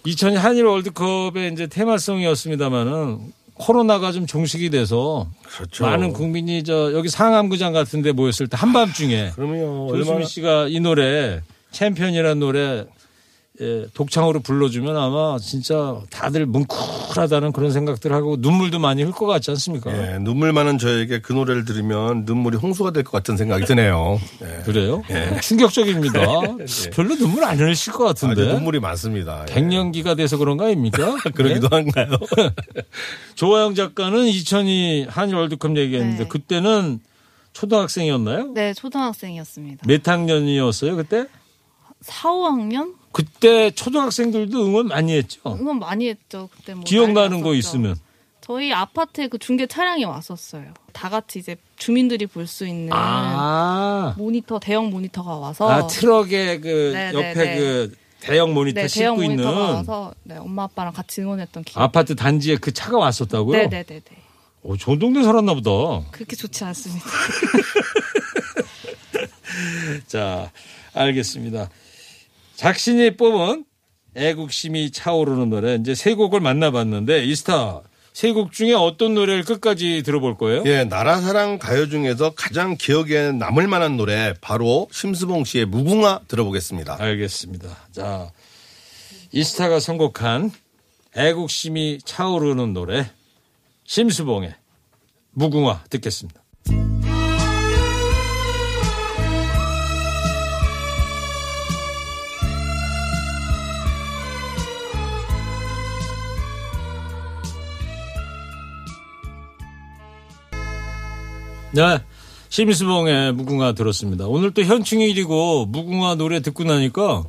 2002 0.03 0.35
한일 0.35 0.65
월드컵의 0.65 1.53
이제 1.53 1.67
테마송이었습니다만은 1.67 3.19
코로나가 3.53 4.11
좀 4.11 4.25
종식이 4.25 4.71
돼서 4.71 5.27
그렇죠. 5.43 5.85
많은 5.85 6.11
국민이 6.11 6.63
저 6.63 6.91
여기 6.93 7.07
상암구장 7.07 7.71
같은데 7.71 8.13
모였을 8.13 8.47
때 8.47 8.57
한밤중에 8.57 9.33
그러면 9.35 9.81
얼마나 9.81 10.05
조수미 10.05 10.25
씨가 10.25 10.69
이 10.69 10.79
노래 10.79 11.41
챔피언이라는 11.69 12.39
노래 12.39 12.85
예, 13.61 13.85
독창으로 13.93 14.41
불러주면 14.41 14.97
아마 14.97 15.37
진짜 15.39 16.01
다들 16.09 16.45
뭉클하다는 16.45 17.53
그런 17.53 17.71
생각들 17.71 18.11
하고 18.11 18.35
눈물도 18.37 18.79
많이 18.79 19.01
흘 19.03 19.13
것 19.13 19.25
같지 19.27 19.49
않습니까? 19.51 19.91
예, 20.13 20.17
눈물 20.19 20.51
많은 20.51 20.77
저에게 20.77 21.21
그 21.21 21.31
노래를 21.31 21.63
들으면 21.63 22.25
눈물이 22.25 22.57
홍수가 22.57 22.91
될 22.91 23.03
것 23.05 23.11
같은 23.13 23.37
생각이 23.37 23.63
드네요. 23.65 24.19
예. 24.41 24.63
그래요? 24.63 25.01
충격적입니다. 25.41 26.19
별로 26.93 27.15
눈물 27.15 27.45
안 27.45 27.57
흘리실 27.57 27.93
것 27.93 28.03
같은데. 28.03 28.45
눈물이 28.53 28.81
많습니다. 28.81 29.45
예. 29.49 29.53
갱년기가 29.53 30.15
돼서 30.15 30.35
그런 30.37 30.57
거 30.57 30.65
아닙니까? 30.65 31.15
그러기도 31.33 31.69
네? 31.69 31.75
한가요? 31.77 32.17
조아영 33.35 33.75
작가는 33.75 34.25
2002 34.25 35.05
한일 35.09 35.35
월드컵 35.35 35.77
얘기했는데 35.77 36.23
네. 36.23 36.27
그때는 36.27 36.99
초등학생이었나요? 37.53 38.51
네, 38.53 38.73
초등학생이었습니다. 38.73 39.85
몇 39.87 40.05
학년이었어요 40.05 40.97
그때? 40.97 41.27
4, 42.01 42.29
5학년? 42.29 42.93
그때 43.45 43.69
초등학생들도 43.71 44.65
응원 44.65 44.87
많이 44.87 45.15
했죠. 45.15 45.39
응원 45.45 45.77
많이 45.79 46.09
했죠. 46.09 46.49
그때 46.55 46.73
뭐 46.73 46.83
기억나는 46.83 47.41
거. 47.41 47.53
있으면. 47.53 47.95
저희 48.41 48.71
아파트에 48.73 49.27
그 49.27 49.37
중계 49.39 49.65
차량이 49.67 50.03
왔었어요. 50.05 50.73
다 50.93 51.09
같이 51.09 51.39
이제 51.39 51.55
주민들이 51.77 52.25
볼 52.27 52.47
수 52.47 52.65
있는 52.67 52.89
아, 52.93 54.13
모니터 54.17 54.59
대형 54.59 54.89
모니터가 54.89 55.35
와서 55.37 55.69
아 55.69 55.87
트럭에 55.87 56.59
그 56.59 56.91
네, 56.93 57.11
옆에 57.13 57.33
네, 57.33 57.35
네. 57.45 57.57
그 57.57 57.95
대형 58.19 58.53
모니터 58.53 58.81
네, 58.81 58.87
싣고 58.87 58.99
대형 59.17 59.23
있는 59.31 59.43
와서 59.45 60.13
네, 60.23 60.37
엄마 60.37 60.63
아빠랑 60.63 60.93
같이 60.93 61.21
응원했던 61.21 61.63
기억. 61.63 61.81
아파트 61.81 62.15
단지에 62.15 62.57
그 62.57 62.71
차가 62.71 62.97
왔었다고요? 62.99 63.57
네, 63.57 63.67
네, 63.69 63.83
네, 63.83 63.99
네. 63.99 64.17
오, 64.63 64.77
좋은 64.77 64.97
동네 64.99 65.23
살았나 65.23 65.53
보다. 65.55 65.71
그렇게 66.11 66.35
좋지 66.35 66.63
않습니다. 66.63 67.05
자, 70.07 70.51
알겠습니다. 70.93 71.69
작신이 72.55 73.17
뽑은 73.17 73.65
애국심이 74.15 74.91
차오르는 74.91 75.49
노래 75.49 75.75
이제 75.75 75.93
세 75.95 76.13
곡을 76.13 76.39
만나봤는데 76.39 77.25
이스타 77.25 77.81
세 78.13 78.31
곡 78.31 78.53
중에 78.53 78.71
어떤 78.73 79.13
노래를 79.13 79.43
끝까지 79.43 80.01
들어볼 80.03 80.37
거예요? 80.37 80.63
예, 80.67 80.85
나라 80.85 81.19
사랑 81.19 81.59
가요 81.59 81.89
중에서 81.89 82.31
가장 82.33 82.77
기억에 82.77 83.33
남을 83.33 83.67
만한 83.67 83.97
노래 83.97 84.33
바로 84.39 84.87
심수봉 84.93 85.43
씨의 85.43 85.65
무궁화 85.65 86.21
들어보겠습니다. 86.29 86.95
알겠습니다. 86.97 87.67
자, 87.91 88.31
이스타가 89.33 89.81
선곡한 89.81 90.49
애국심이 91.17 91.99
차오르는 92.05 92.71
노래 92.71 93.05
심수봉의 93.85 94.55
무궁화 95.31 95.83
듣겠습니다. 95.89 96.41
네. 111.75 111.99
심수봉의 112.49 113.33
무궁화 113.33 113.73
들었습니다. 113.73 114.27
오늘 114.27 114.51
또 114.51 114.63
현충일이고 114.63 115.65
무궁화 115.67 116.15
노래 116.15 116.39
듣고 116.41 116.63
나니까 116.63 117.23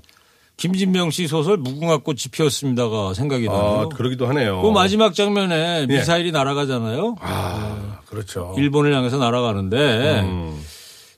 김진명 0.57 1.11
씨 1.11 1.27
소설 1.27 1.57
무궁화꽃이 1.59 2.19
피었습니다가 2.33 3.13
생각이 3.15 3.49
아, 3.49 3.53
나요. 3.53 3.89
그러기도 3.95 4.27
하네요. 4.29 4.63
그 4.63 4.69
마지막 4.71 5.15
장면에 5.15 5.83
예. 5.83 5.87
미사일이 5.87 6.33
날아가잖아요. 6.33 7.17
아, 7.21 7.99
그렇죠. 8.07 8.55
일본을 8.57 8.95
향해서 8.95 9.19
날아가는데 9.19 10.21
음. 10.21 10.63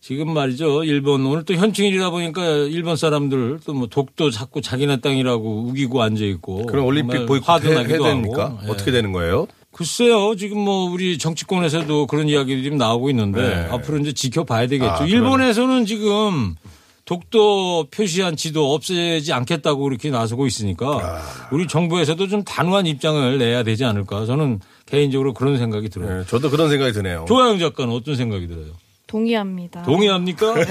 지금 0.01 0.33
말이죠. 0.33 0.85
일본 0.85 1.25
오늘 1.27 1.45
또 1.45 1.53
현충일이다 1.55 2.11
보니까 2.11 2.43
일본 2.47 2.97
사람들 2.97 3.61
또 3.67 3.75
뭐 3.75 3.87
독도 3.89 4.31
자꾸 4.31 4.61
자기네 4.63 5.01
땅이라고 5.03 5.67
우기고 5.69 6.03
앉아 6.03 6.25
있고 6.25 6.65
그럼 6.67 6.87
올림픽 6.87 7.27
보이콧 7.27 7.47
화도 7.49 7.69
해, 7.69 7.73
해야 7.73 7.83
나기도 7.83 8.05
됩니까? 8.05 8.45
하고. 8.47 8.59
예. 8.65 8.71
어떻게 8.71 8.91
되는 8.91 9.13
거예요? 9.13 9.47
글쎄요. 9.79 10.35
지금 10.35 10.59
뭐 10.59 10.91
우리 10.91 11.19
정치권에서도 11.19 12.09
그런 12.09 12.29
이야기들이 12.29 12.75
나오고 12.75 13.11
있는데 13.11 13.41
네. 13.41 13.69
앞으로 13.71 13.99
이제 13.99 14.13
지켜봐야 14.13 14.67
되겠죠. 14.67 14.91
아. 14.91 15.07
일본에서는 15.07 15.87
지금 15.87 16.57
독도 17.05 17.87
표시한 17.93 18.35
지도 18.35 18.75
없애지 18.75 19.33
않겠다고 19.33 19.85
그렇게 19.85 20.11
나서고 20.11 20.49
있으니까 20.49 21.23
우리 21.53 21.69
정부에서도 21.69 22.27
좀 22.27 22.43
단호한 22.43 22.87
입장을 22.87 23.39
내야 23.39 23.63
되지 23.63 23.85
않을까 23.85 24.27
저는 24.27 24.59
개인적으로 24.87 25.33
그런 25.33 25.59
생각이 25.59 25.91
들어요. 25.91 26.19
네, 26.19 26.25
저도 26.27 26.51
그런 26.51 26.71
생각이 26.71 26.91
드네요. 26.91 27.27
조아영 27.29 27.61
작가는 27.61 27.95
어떤 27.95 28.17
생각이 28.17 28.49
들어요? 28.49 28.73
동의합니다. 29.07 29.85
동의합니까? 29.85 30.55
네, 30.55 30.63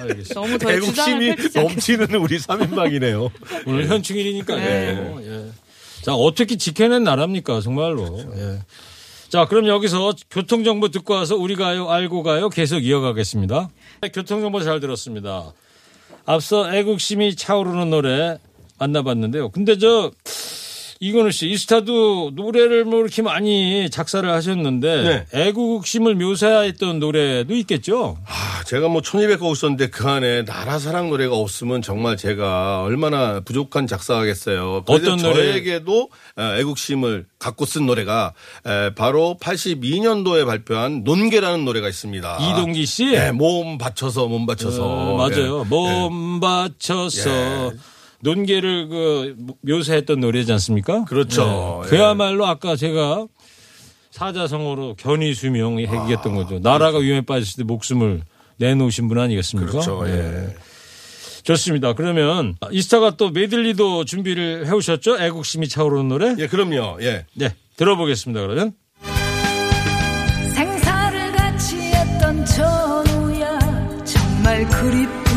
알겠습니다. 0.00 0.34
너무 0.34 0.58
주장을 0.58 0.74
애국심이 0.76 1.34
넘치는 1.54 2.14
우리 2.14 2.38
3인방이네요. 2.38 3.30
오늘 3.66 3.86
현충일이니까요. 3.86 4.58
네. 4.58 5.50
예. 6.00 6.04
자, 6.04 6.14
어떻게 6.14 6.56
지켜낸 6.56 7.04
나라입니까, 7.04 7.60
정말로. 7.60 8.18
예. 8.36 8.60
자, 9.28 9.46
그럼 9.46 9.68
여기서 9.68 10.12
교통정보 10.30 10.88
듣고 10.88 11.14
와서 11.14 11.36
우리 11.36 11.54
가요, 11.54 11.88
알고 11.88 12.22
가요 12.22 12.48
계속 12.48 12.84
이어가겠습니다. 12.84 13.70
네, 14.00 14.08
교통정보 14.08 14.60
잘 14.62 14.80
들었습니다. 14.80 15.52
앞서 16.26 16.74
애국심이 16.74 17.36
차오르는 17.36 17.90
노래 17.90 18.38
만나봤는데요. 18.78 19.50
근데 19.50 19.78
저, 19.78 20.10
이건우 21.02 21.30
씨, 21.32 21.48
이스타도 21.48 22.32
노래를 22.34 22.84
뭐 22.84 23.00
이렇게 23.00 23.22
많이 23.22 23.88
작사를 23.88 24.30
하셨는데 24.30 25.28
애국심을 25.32 26.14
묘사했던 26.14 26.98
노래도 26.98 27.54
있겠죠? 27.54 28.18
아, 28.26 28.62
제가 28.64 28.88
뭐 28.88 29.00
1200곡 29.00 29.54
썼는데 29.54 29.88
그 29.88 30.06
안에 30.06 30.44
나라 30.44 30.78
사랑 30.78 31.08
노래가 31.08 31.36
없으면 31.36 31.80
정말 31.80 32.18
제가 32.18 32.82
얼마나 32.82 33.40
부족한 33.40 33.86
작사하겠어요. 33.86 34.84
어떤 34.86 35.16
노래? 35.16 35.52
저에게도 35.52 36.10
에, 36.38 36.60
애국심을 36.60 37.24
갖고 37.38 37.64
쓴 37.64 37.86
노래가 37.86 38.34
에, 38.66 38.92
바로 38.94 39.38
82년도에 39.40 40.44
발표한 40.44 41.02
논개라는 41.04 41.64
노래가 41.64 41.88
있습니다. 41.88 42.38
이동기 42.42 42.84
씨? 42.84 43.06
네, 43.06 43.32
몸 43.32 43.78
받쳐서 43.78 44.26
몸 44.28 44.44
받쳐서. 44.44 44.84
어, 44.84 45.16
맞아요. 45.16 45.60
예. 45.64 45.64
몸 45.66 46.40
바쳐서 46.40 47.72
논개를 48.22 48.88
그 48.88 49.36
묘사했던 49.62 50.20
노래지 50.20 50.52
않습니까? 50.52 51.04
그렇죠. 51.04 51.82
예. 51.84 51.88
그야말로 51.88 52.46
아까 52.46 52.76
제가 52.76 53.26
사자성어로 54.10 54.96
견이수명 54.96 55.80
얘기했던 55.80 56.34
거죠. 56.34 56.58
나라가 56.58 56.98
위험에 56.98 57.22
빠졌을 57.22 57.58
때 57.58 57.64
목숨을 57.64 58.22
내놓으신 58.58 59.08
분 59.08 59.18
아니겠습니까? 59.18 59.70
그렇죠. 59.70 60.06
예. 60.08 60.54
좋습니다. 61.42 61.94
그러면 61.94 62.56
이스타가 62.70 63.16
또 63.16 63.30
메들리도 63.30 64.04
준비를 64.04 64.66
해오셨죠? 64.66 65.18
애국심이 65.18 65.68
차오르는 65.68 66.08
노래? 66.08 66.34
예, 66.38 66.46
그럼요. 66.46 66.98
예. 67.00 67.24
네, 67.34 67.54
들어보겠습니다. 67.76 68.40
그러면. 68.42 68.74
생사를 70.54 71.32
같이 71.32 71.76
했던 71.78 72.44
전우야 72.44 73.58
정말 74.04 74.68
그립 74.68 75.29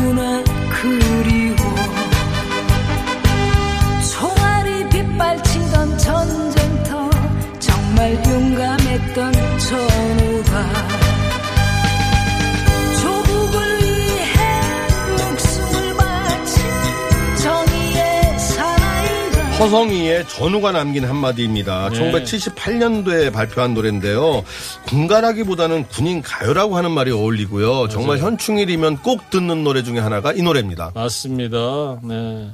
허성이의 19.58 20.26
전우가 20.28 20.72
남긴 20.72 21.04
한마디입니다. 21.04 21.90
네. 21.90 22.12
1978년도에 22.12 23.32
발표한 23.32 23.74
노래인데요. 23.74 24.42
군가라기보다는 24.86 25.86
군인 25.88 26.22
가요라고 26.22 26.76
하는 26.76 26.90
말이 26.90 27.12
어울리고요. 27.12 27.88
정말 27.88 28.18
현충일이면 28.18 28.98
꼭 28.98 29.30
듣는 29.30 29.62
노래 29.62 29.82
중에 29.82 30.00
하나가 30.00 30.32
이 30.32 30.42
노래입니다. 30.42 30.90
맞습니다. 30.94 32.00
네. 32.02 32.50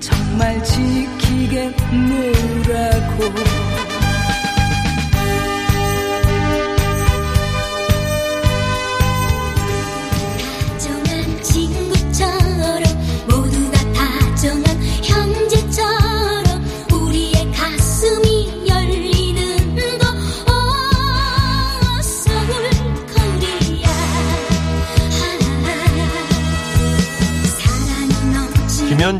정말 0.00 0.62
지키겠노라고 0.62 1.64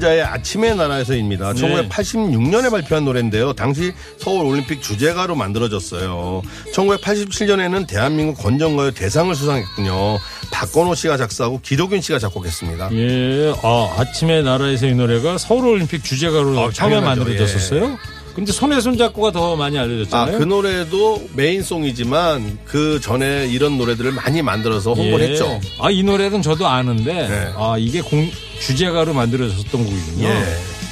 김연자의 0.05 0.23
아침의 0.23 0.77
나라에서입니다. 0.77 1.55
네. 1.55 1.89
1986년에 1.89 2.71
발표한 2.71 3.05
노래인데요. 3.05 3.55
당시 3.55 3.93
서울 4.19 4.45
올림픽 4.47 4.83
주제가로 4.83 5.35
만들어졌어요. 5.35 6.43
1987년에는 6.75 7.87
대한민국 7.87 8.43
건전가요 8.43 8.91
대상을 8.91 9.35
수상했군요. 9.35 10.19
박건호 10.53 10.95
씨가 10.95 11.17
작사하고 11.17 11.61
기록윤 11.63 12.03
씨가 12.03 12.19
작곡했습니다. 12.19 12.91
예, 12.93 13.55
아, 13.63 13.95
아침의 13.99 14.45
나라에서 14.45 14.87
이 14.87 14.95
노래가 14.95 15.39
서울 15.39 15.67
올림픽 15.67 16.05
주제가로 16.05 16.61
아, 16.61 16.71
처음에. 16.71 17.01
만들어졌었어요. 17.01 17.99
근데 18.35 18.53
손혜손 18.53 18.99
작곡가 18.99 19.31
더 19.31 19.55
많이 19.55 19.79
아, 19.79 19.83
알려졌잖아요. 19.83 20.39
그 20.39 20.45
노래도 20.45 21.23
메인송이지만 21.35 22.59
그 22.65 23.01
전에 23.01 23.47
이런 23.47 23.79
노래들을 23.79 24.13
많이 24.13 24.43
만들어서 24.43 24.93
홍보를 24.93 25.27
예. 25.27 25.31
했죠. 25.31 25.61
아, 25.79 25.91
이 25.91 26.03
노래는 26.03 26.43
저도 26.43 26.67
아는데, 26.67 27.29
네. 27.29 27.53
아, 27.57 27.77
이게 27.79 28.01
공, 28.01 28.29
주제가로 28.61 29.15
만들어졌던 29.15 29.85
곡이군요. 29.85 30.29
예. 30.29 30.84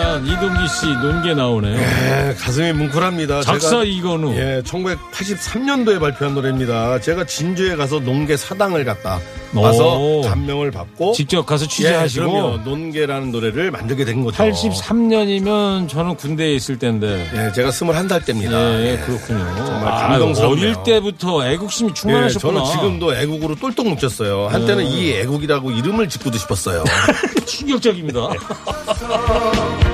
얘기한 0.00 0.26
이동기 0.26 0.68
씨 0.68 0.86
논개 0.86 1.34
나오네요. 1.34 1.76
예, 1.78 2.34
가슴이 2.34 2.72
뭉클합니다. 2.72 3.42
작사 3.42 3.68
제가 3.70 3.84
이건우. 3.84 4.34
예, 4.34 4.62
1983년도에 4.64 6.00
발표한 6.00 6.34
노래입니다. 6.34 7.00
제가 7.00 7.24
진주에 7.26 7.76
가서 7.76 8.00
농계 8.00 8.36
사당을 8.36 8.84
갔다 8.84 9.20
와서 9.54 9.98
오. 9.98 10.22
감명을 10.22 10.70
받고 10.70 11.12
직접 11.12 11.44
가서 11.44 11.64
예, 11.64 11.68
취재하시고. 11.68 12.30
그럼요. 12.32 12.56
논계라는 12.64 13.30
노래를 13.30 13.70
만들게 13.70 14.04
된 14.04 14.24
거죠. 14.24 14.42
83년이면 14.42 15.88
저는 15.88 16.16
군대에 16.16 16.54
있을 16.54 16.78
때인데. 16.78 17.28
예, 17.34 17.52
제가 17.52 17.70
21살 17.70 18.24
때입니다. 18.24 18.80
예, 18.80 18.92
예. 18.92 18.96
그렇군요. 18.98 19.44
정말 19.56 19.88
아, 19.88 20.08
감동스럽네요. 20.08 20.50
어릴 20.50 20.76
때부터 20.84 21.46
애국심이 21.46 21.90
예, 21.90 21.94
충만하셨구나. 21.94 22.60
저는 22.64 22.72
지금도 22.72 23.14
애국으로 23.16 23.54
똘똘 23.56 23.84
뭉쳤어요. 23.84 24.48
한때는 24.48 24.86
이 24.86 25.12
애국이라고 25.12 25.70
이름을 25.70 26.08
짓고도 26.08 26.38
싶었어요. 26.38 26.84
충격적입니다. 27.46 28.20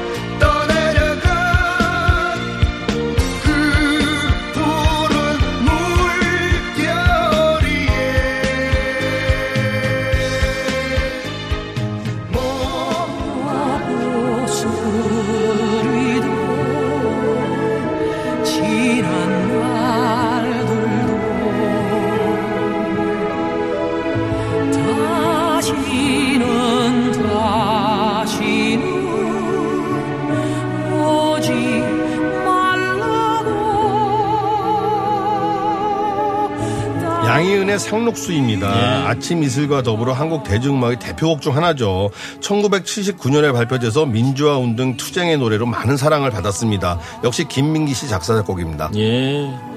상록수입니다. 37.79 39.09
아침 39.09 39.43
이슬과 39.43 39.83
더불어 39.83 40.13
한국 40.13 40.45
대중음악의 40.45 40.99
대표곡 40.99 41.41
중 41.43 41.57
하나죠. 41.57 42.11
1979년에 42.41 43.53
발표돼서 43.53 44.07
민주화 44.07 44.59
운동 44.59 44.97
투쟁의 44.97 45.39
노래로 45.39 45.67
많은 45.67 45.97
사랑을 45.97 46.31
받았습니다. 46.31 46.99
역시 47.25 47.47
김민기 47.47 47.95
씨 47.95 48.09
작사 48.09 48.35
작곡입니다. 48.35 48.91
예. 48.97 49.76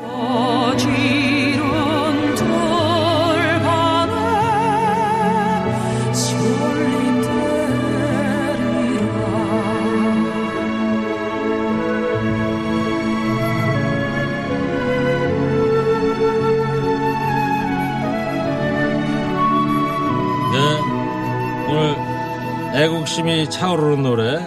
애국심이 23.10 23.50
차오르는 23.50 24.04
노래 24.04 24.38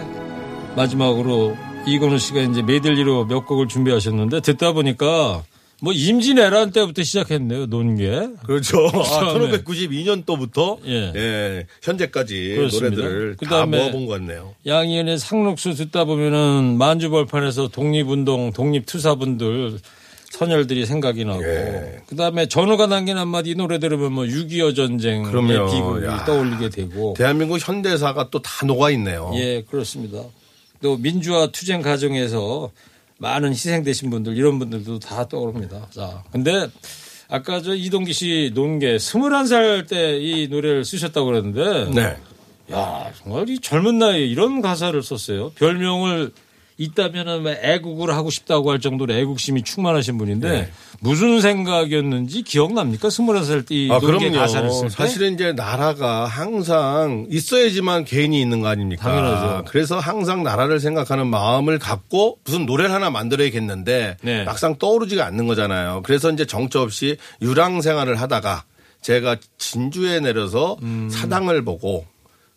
마지막으로 0.77 1.57
이건우 1.85 2.17
씨가 2.17 2.39
이제 2.43 2.61
메들리로 2.61 3.25
몇 3.25 3.45
곡을 3.45 3.67
준비하셨는데 3.67 4.39
듣다 4.39 4.71
보니까 4.71 5.43
뭐 5.81 5.91
임진왜란 5.91 6.71
때부터 6.71 7.03
시작했네요 7.03 7.65
논게 7.65 8.29
그렇죠. 8.45 8.87
아, 8.87 9.03
처음에. 9.03 9.57
1592년도부터 9.57 10.77
예. 10.85 11.11
예. 11.13 11.67
현재까지 11.81 12.55
그렇습니다. 12.55 13.01
노래들을 13.01 13.35
다 13.35 13.37
그다음에 13.39 13.77
모아본 13.79 14.05
것 14.05 14.13
같네요. 14.13 14.55
양희은의 14.65 15.17
상록수 15.17 15.73
듣다 15.73 16.05
보면은 16.05 16.77
만주벌판에서 16.77 17.67
독립운동 17.67 18.53
독립투사분들 18.53 19.77
선열들이 20.37 20.85
생각이 20.87 21.25
나고 21.25 21.43
예. 21.43 21.97
그다음에 22.07 22.47
전우가 22.47 22.87
남긴 22.87 23.17
한마디 23.17 23.51
이 23.51 23.55
노래 23.55 23.77
들으면 23.77 24.11
뭐 24.13 24.23
6.25 24.23 24.75
전쟁의 24.75 25.25
그럼요. 25.31 25.71
비극이 25.71 26.05
야. 26.07 26.25
떠올리게 26.25 26.69
되고 26.69 27.13
대한민국 27.15 27.59
현대사가 27.59 28.29
또 28.31 28.41
다 28.41 28.65
녹아 28.65 28.89
있네요. 28.91 29.31
예, 29.35 29.61
그렇습니다. 29.61 30.23
또 30.81 30.97
민주화 30.97 31.47
투쟁 31.51 31.81
과정에서 31.83 32.71
많은 33.19 33.51
희생되신 33.51 34.09
분들 34.09 34.35
이런 34.35 34.57
분들도 34.57 34.99
다 34.99 35.27
떠오릅니다. 35.27 35.87
자, 35.91 36.23
근데 36.31 36.67
아까 37.29 37.61
저 37.61 37.73
이동기 37.75 38.11
씨 38.11 38.51
논게 38.55 38.97
21살 38.97 39.87
때 39.87 40.17
이 40.19 40.47
노래를 40.49 40.83
쓰셨다고 40.83 41.27
그랬는데 41.27 41.91
네. 41.93 42.17
야, 42.75 43.11
정말 43.21 43.47
이 43.49 43.59
젊은 43.59 43.99
나이에 43.99 44.25
이런 44.25 44.61
가사를 44.61 45.01
썼어요. 45.03 45.51
별명을 45.51 46.31
있다면은 46.77 47.43
뭐 47.43 47.51
애국을 47.51 48.13
하고 48.13 48.29
싶다고 48.29 48.71
할 48.71 48.79
정도로 48.79 49.13
애국심이 49.13 49.63
충만하신 49.63 50.17
분인데 50.17 50.49
네. 50.49 50.69
무슨 50.99 51.41
생각이었는지 51.41 52.43
기억납니까? 52.43 53.09
21살 53.09 53.67
때이 53.67 53.91
아, 53.91 53.99
그럼요. 53.99 54.31
가사를 54.31 54.71
쓸 54.71 54.87
때? 54.87 54.93
사실은 54.93 55.33
이제 55.33 55.53
나라가 55.53 56.25
항상 56.25 57.27
있어야지만 57.29 58.05
개인이 58.05 58.39
있는 58.39 58.61
거 58.61 58.67
아닙니까? 58.67 59.03
당연하죠. 59.03 59.65
그래서 59.67 59.99
항상 59.99 60.43
나라를 60.43 60.79
생각하는 60.79 61.27
마음을 61.27 61.79
갖고 61.79 62.39
무슨 62.45 62.65
노래를 62.65 62.91
하나 62.91 63.09
만들어야겠는데 63.09 64.17
네. 64.21 64.43
막상 64.43 64.77
떠오르지가 64.77 65.25
않는 65.25 65.47
거잖아요. 65.47 66.01
그래서 66.03 66.31
이제 66.31 66.45
정처 66.45 66.81
없이 66.81 67.17
유랑 67.41 67.81
생활을 67.81 68.19
하다가 68.19 68.63
제가 69.01 69.35
진주에 69.57 70.21
내려서 70.21 70.77
음. 70.81 71.09
사당을 71.11 71.63
보고 71.63 72.05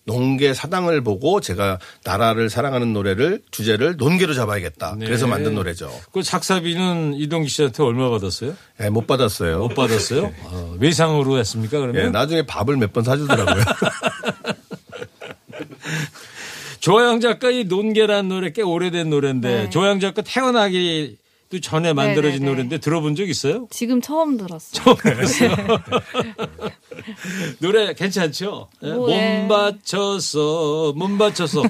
농계 0.07 0.55
사당을 0.55 1.03
보고 1.03 1.41
제가 1.41 1.79
나라를 2.05 2.49
사랑하는 2.49 2.93
노래를 2.93 3.43
주제를 3.51 3.97
논계로 3.97 4.35
잡아야겠다. 4.35 4.95
네. 4.99 5.05
그래서 5.07 5.27
만든 5.27 5.55
노래죠. 5.55 5.91
그 6.13 6.23
작사비는 6.23 7.15
이동기 7.15 7.49
씨한테 7.49 7.83
얼마 7.83 8.09
받았어요? 8.11 8.55
예, 8.83 8.89
못 8.89 9.07
받았어요. 9.07 9.59
못 9.59 9.75
받았어요? 9.75 10.33
어, 10.47 10.77
외상으로 10.79 11.39
했습니까? 11.39 11.77
예, 11.79 11.81
그러면 11.81 12.13
나중에 12.13 12.43
밥을 12.47 12.77
몇 12.77 12.93
번 12.93 13.03
사주더라고요. 13.05 13.65
조양 16.81 17.21
작가 17.21 17.51
이 17.51 17.65
논계란 17.65 18.29
노래 18.29 18.53
꽤 18.53 18.63
오래된 18.63 19.11
노래인데 19.11 19.63
네. 19.65 19.71
조양 19.71 19.99
작가 19.99 20.23
태어나기 20.23 21.17
도 21.49 21.61
전에 21.61 21.93
만들어진 21.93 22.41
네네네. 22.41 22.51
노래인데 22.51 22.79
들어본 22.79 23.15
적 23.15 23.29
있어요? 23.29 23.69
지금 23.71 24.01
처음 24.01 24.37
들었어요. 24.37 24.73
처음 24.73 24.97
들었어요. 24.97 25.51
노래 27.61 27.95
괜찮죠? 27.95 28.69
예? 28.83 28.93
뭐, 28.93 29.11
예. 29.13 29.39
몸 29.39 29.49
받쳐서 29.49 30.95
몸 30.97 31.19
받쳐서 31.19 31.63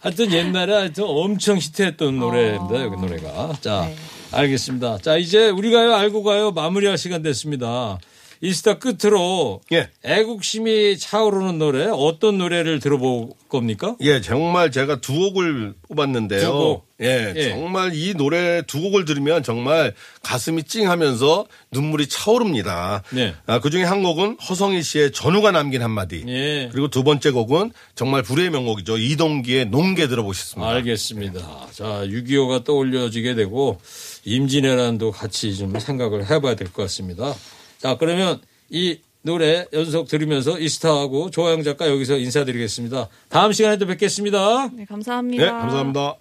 하여튼 0.00 0.32
옛날에 0.32 0.72
하여튼 0.72 1.04
엄청 1.06 1.58
히트했던 1.58 2.18
노래입니다. 2.18 2.82
여기 2.82 2.96
노래가. 2.96 3.52
자, 3.60 3.82
네. 3.86 3.96
알겠습니다. 4.32 4.98
자, 4.98 5.16
이제 5.18 5.50
우리가요 5.50 5.94
알고 5.94 6.22
가요 6.22 6.50
마무리할 6.52 6.96
시간 6.96 7.22
됐습니다. 7.22 7.98
이스타 8.44 8.80
끝으로 8.80 9.60
예. 9.70 9.88
애국심이 10.04 10.98
차오르는 10.98 11.58
노래 11.60 11.86
어떤 11.86 12.38
노래를 12.38 12.80
들어볼 12.80 13.28
겁니까? 13.48 13.94
예, 14.00 14.20
정말 14.20 14.72
제가 14.72 15.00
두 15.00 15.12
곡을 15.32 15.74
뽑았는데요. 15.88 16.40
두 16.40 16.52
곡. 16.52 16.86
예, 17.00 17.32
예. 17.36 17.50
정말 17.50 17.92
이 17.94 18.14
노래 18.14 18.62
두 18.66 18.80
곡을 18.80 19.04
들으면 19.04 19.44
정말 19.44 19.94
가슴이 20.22 20.64
찡하면서 20.64 21.46
눈물이 21.70 22.08
차오릅니다. 22.08 23.04
네. 23.10 23.32
아, 23.46 23.60
그 23.60 23.70
중에 23.70 23.84
한 23.84 24.02
곡은 24.02 24.38
허성희 24.48 24.82
씨의 24.82 25.12
전우가 25.12 25.52
남긴 25.52 25.80
한마디. 25.82 26.24
예. 26.26 26.68
그리고 26.72 26.88
두 26.88 27.04
번째 27.04 27.30
곡은 27.30 27.70
정말 27.94 28.22
불의 28.22 28.50
명곡이죠. 28.50 28.98
이동기의 28.98 29.66
농계 29.66 30.08
들어보셨습니다. 30.08 30.68
알겠습니다. 30.68 31.40
자, 31.72 31.84
6.25가 32.06 32.64
떠올려지게 32.64 33.36
되고 33.36 33.80
임진왜란도 34.24 35.12
같이 35.12 35.56
좀 35.56 35.78
생각을 35.78 36.28
해봐야 36.28 36.56
될 36.56 36.72
것 36.72 36.82
같습니다. 36.82 37.34
자, 37.82 37.96
그러면 37.98 38.40
이 38.70 39.00
노래 39.22 39.66
연속 39.72 40.06
들으면서 40.06 40.56
이스타하고 40.56 41.30
조영 41.30 41.64
작가 41.64 41.88
여기서 41.88 42.16
인사드리겠습니다. 42.16 43.08
다음 43.28 43.52
시간에 43.52 43.76
또 43.76 43.86
뵙겠습니다. 43.86 44.70
네, 44.72 44.84
감사합니다. 44.84 45.44
네, 45.44 45.50
감사합니다. 45.50 46.14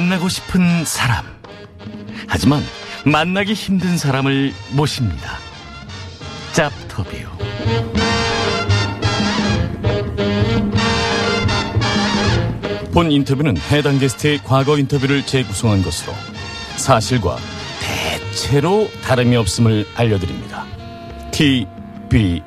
만나고 0.00 0.30
싶은 0.30 0.86
사람. 0.86 1.26
하지만 2.26 2.62
만나기 3.04 3.52
힘든 3.52 3.98
사람을 3.98 4.54
모십니다. 4.70 5.36
짭터뷰. 6.52 7.10
본 12.92 13.12
인터뷰는 13.12 13.58
해당 13.70 13.98
게스트의 13.98 14.40
과거 14.42 14.78
인터뷰를 14.78 15.26
재구성한 15.26 15.82
것으로 15.82 16.14
사실과 16.76 17.36
대체로 17.80 18.88
다름이 19.02 19.36
없음을 19.36 19.86
알려드립니다. 19.94 20.64
TBS. 21.30 22.40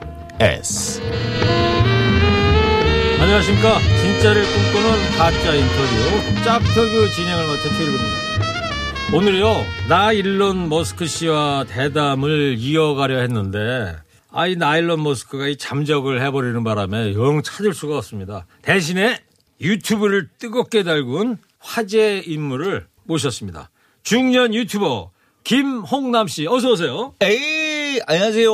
안녕하십니까. 3.23 3.79
진짜를 3.79 4.43
꿈꾸는 4.43 5.17
가짜 5.17 5.55
인터뷰 5.55 6.43
짝터뷰 6.43 7.09
진행을 7.09 7.47
맡은 7.47 7.69
최일구입니다. 7.71 9.15
오늘요, 9.15 9.65
나 9.87 10.11
일론 10.11 10.67
머스크 10.67 11.05
씨와 11.05 11.63
대담을 11.69 12.57
이어가려 12.57 13.19
했는데, 13.19 13.95
아이 14.29 14.57
나일론 14.57 15.03
머스크가 15.03 15.47
이 15.47 15.55
잠적을 15.55 16.21
해버리는 16.21 16.61
바람에 16.65 17.13
영 17.13 17.41
찾을 17.41 17.73
수가 17.73 17.97
없습니다. 17.99 18.45
대신에 18.61 19.17
유튜브를 19.61 20.27
뜨겁게 20.37 20.83
달군 20.83 21.37
화제 21.59 22.21
인물을 22.25 22.87
모셨습니다. 23.05 23.69
중년 24.03 24.53
유튜버 24.53 25.11
김홍남 25.45 26.27
씨, 26.27 26.45
어서 26.45 26.71
오세요. 26.71 27.13
에이, 27.21 27.72
안녕하세요. 28.05 28.51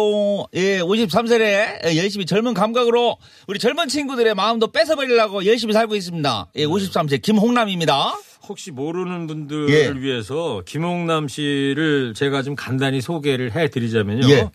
예, 0.55 0.79
53세에 0.79 1.95
열심히 1.95 2.25
젊은 2.25 2.53
감각으로 2.53 3.17
우리 3.47 3.59
젊은 3.59 3.87
친구들의 3.87 4.35
마음도 4.35 4.71
뺏어버리려고 4.71 5.45
열심히 5.45 5.73
살고 5.73 5.95
있습니다. 5.95 6.47
예, 6.55 6.65
53세 6.65 7.21
김홍남입니다. 7.21 8.19
혹시 8.47 8.71
모르는 8.71 9.27
분들을 9.27 9.69
예. 9.69 10.01
위해서 10.01 10.63
김홍남 10.65 11.27
씨를 11.27 12.13
제가 12.15 12.41
좀 12.41 12.55
간단히 12.55 13.01
소개를 13.01 13.55
해드리자면요. 13.55 14.29
예. 14.29 14.49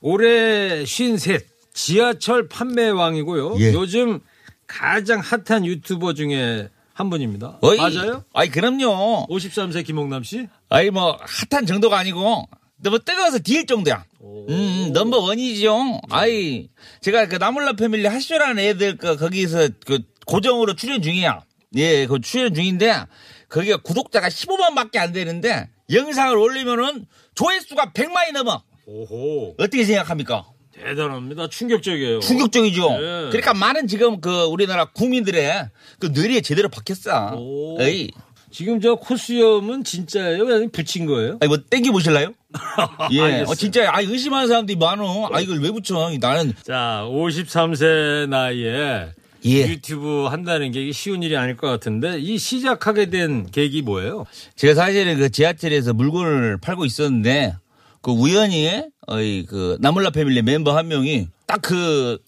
올해 0.00 0.82
53 0.82 1.38
지하철 1.72 2.48
판매왕이고요. 2.48 3.56
예. 3.60 3.72
요즘 3.72 4.20
가장 4.66 5.20
핫한 5.20 5.66
유튜버 5.66 6.14
중에 6.14 6.68
한 6.92 7.10
분입니다. 7.10 7.58
어이, 7.62 7.78
맞아요? 7.78 8.24
아이, 8.34 8.50
그럼요. 8.50 9.26
53세 9.28 9.84
김홍남 9.86 10.22
씨? 10.22 10.48
아이, 10.68 10.90
뭐, 10.90 11.18
핫한 11.50 11.66
정도가 11.66 11.98
아니고, 11.98 12.46
너무 12.82 12.98
뜨거워서 12.98 13.38
딜 13.42 13.66
정도야. 13.66 14.04
음, 14.22 14.90
넘버 14.92 15.18
원이죠. 15.18 16.00
아이, 16.10 16.68
제가 17.00 17.26
그 17.26 17.36
나몰라 17.36 17.74
패밀리 17.74 18.06
하쇼라는 18.06 18.58
애들 18.62 18.96
그, 18.96 19.16
거기서 19.16 19.68
그 19.86 20.00
고정으로 20.26 20.74
출연 20.74 21.02
중이야. 21.02 21.42
예, 21.76 22.06
그 22.06 22.20
출연 22.20 22.54
중인데, 22.54 23.04
거기가 23.48 23.78
구독자가 23.78 24.28
15만 24.28 24.74
밖에 24.74 24.98
안 24.98 25.12
되는데, 25.12 25.68
영상을 25.92 26.36
올리면은 26.36 27.06
조회수가 27.34 27.92
100만이 27.92 28.32
넘어. 28.32 28.62
오호. 28.86 29.54
어떻게 29.58 29.84
생각합니까? 29.84 30.46
대단합니다. 30.72 31.48
충격적이에요. 31.48 32.20
충격적이죠. 32.20 32.82
예. 32.92 33.28
그러니까 33.30 33.54
많은 33.54 33.86
지금 33.86 34.20
그 34.20 34.44
우리나라 34.44 34.86
국민들의 34.86 35.68
그 35.98 36.06
뇌리에 36.06 36.40
제대로 36.40 36.68
박혔어. 36.68 37.34
오. 37.36 37.80
에이. 37.82 38.10
지금 38.50 38.80
저 38.80 38.94
코수염은 38.96 39.84
진짜예요? 39.84 40.42
아니면 40.42 40.70
붙인 40.70 41.06
거예요? 41.06 41.38
아니 41.40 41.48
뭐 41.48 41.58
땡겨 41.68 41.92
보실래요? 41.92 42.32
예. 43.12 43.42
어, 43.42 43.54
진짜 43.54 43.90
아 43.92 44.00
의심하는 44.00 44.48
사람들이 44.48 44.76
많어. 44.76 45.28
아 45.32 45.40
이걸 45.40 45.60
왜 45.60 45.70
붙여? 45.70 46.10
나는 46.20 46.52
자, 46.62 47.04
53세 47.08 48.28
나이에 48.28 49.08
예. 49.46 49.68
유튜브 49.68 50.26
한다는 50.26 50.70
게 50.72 50.90
쉬운 50.92 51.22
일이 51.22 51.36
아닐 51.36 51.56
것 51.56 51.66
같은데 51.68 52.18
이 52.18 52.38
시작하게 52.38 53.06
된 53.10 53.46
계기 53.50 53.82
뭐예요? 53.82 54.26
제가 54.56 54.74
사실은 54.74 55.18
그 55.18 55.30
지하철에서 55.30 55.94
물건을 55.94 56.58
팔고 56.58 56.84
있었는데 56.84 57.56
그 58.02 58.10
우연히 58.10 58.82
어이 59.06 59.44
그 59.46 59.78
나물라 59.80 60.10
패밀리 60.10 60.42
멤버 60.42 60.76
한 60.76 60.88
명이 60.88 61.28
딱 61.46 61.60
그 61.62 62.18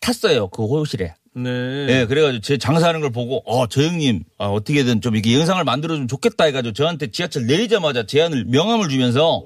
탔어요 0.00 0.48
그 0.48 0.64
호실에. 0.64 1.14
네. 1.32 1.48
예, 1.88 2.06
그래가지고 2.08 2.42
제 2.42 2.58
장사하는 2.58 3.00
걸 3.00 3.10
보고 3.10 3.40
어저 3.46 3.82
형님 3.82 4.24
아, 4.38 4.46
어떻게든 4.46 5.00
좀 5.00 5.14
이렇게 5.14 5.32
영상을 5.34 5.62
만들어주면 5.62 6.08
좋겠다 6.08 6.44
해가지고 6.44 6.72
저한테 6.72 7.12
지하철 7.12 7.46
내리자마자 7.46 8.04
제안을 8.04 8.46
명함을 8.46 8.88
주면서 8.88 9.44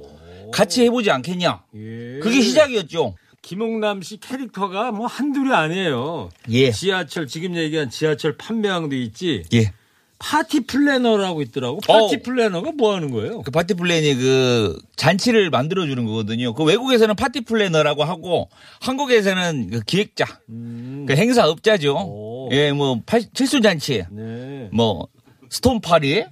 같이 0.52 0.82
해보지 0.84 1.10
않겠냐. 1.10 1.62
예. 1.74 2.18
그게 2.20 2.40
시작이었죠. 2.40 3.14
김홍남 3.42 4.02
씨 4.02 4.18
캐릭터가 4.18 4.90
뭐 4.92 5.06
한둘이 5.06 5.52
아니에요. 5.52 6.30
예. 6.50 6.70
지하철 6.70 7.26
지금 7.26 7.56
얘기한 7.56 7.90
지하철 7.90 8.36
판매왕도 8.36 8.96
있지. 8.96 9.44
예. 9.52 9.72
party 10.18 10.60
planner라고 10.60 11.42
있더라고. 11.42 11.80
파티 11.80 12.16
어. 12.16 12.18
플래너가 12.22 12.72
뭐 12.72 12.94
하는 12.94 13.10
거예요? 13.10 13.42
그 13.42 13.50
파티 13.50 13.74
플랜이 13.74 14.14
그 14.14 14.78
잔치를 14.96 15.50
만들어 15.50 15.84
주는 15.86 16.06
거거든요. 16.06 16.54
그 16.54 16.64
외국에서는 16.64 17.14
파티 17.14 17.42
플래너라고 17.42 18.04
하고 18.04 18.48
한국에서는 18.80 19.70
그 19.70 19.80
기획자, 19.80 20.24
그 20.46 21.06
행사업자죠. 21.10 21.94
오. 21.94 22.48
예, 22.52 22.72
뭐 22.72 23.00
칠순 23.34 23.60
잔치, 23.60 24.04
네. 24.10 24.70
뭐 24.72 25.08
stone 25.50 25.82
party, 25.82 26.24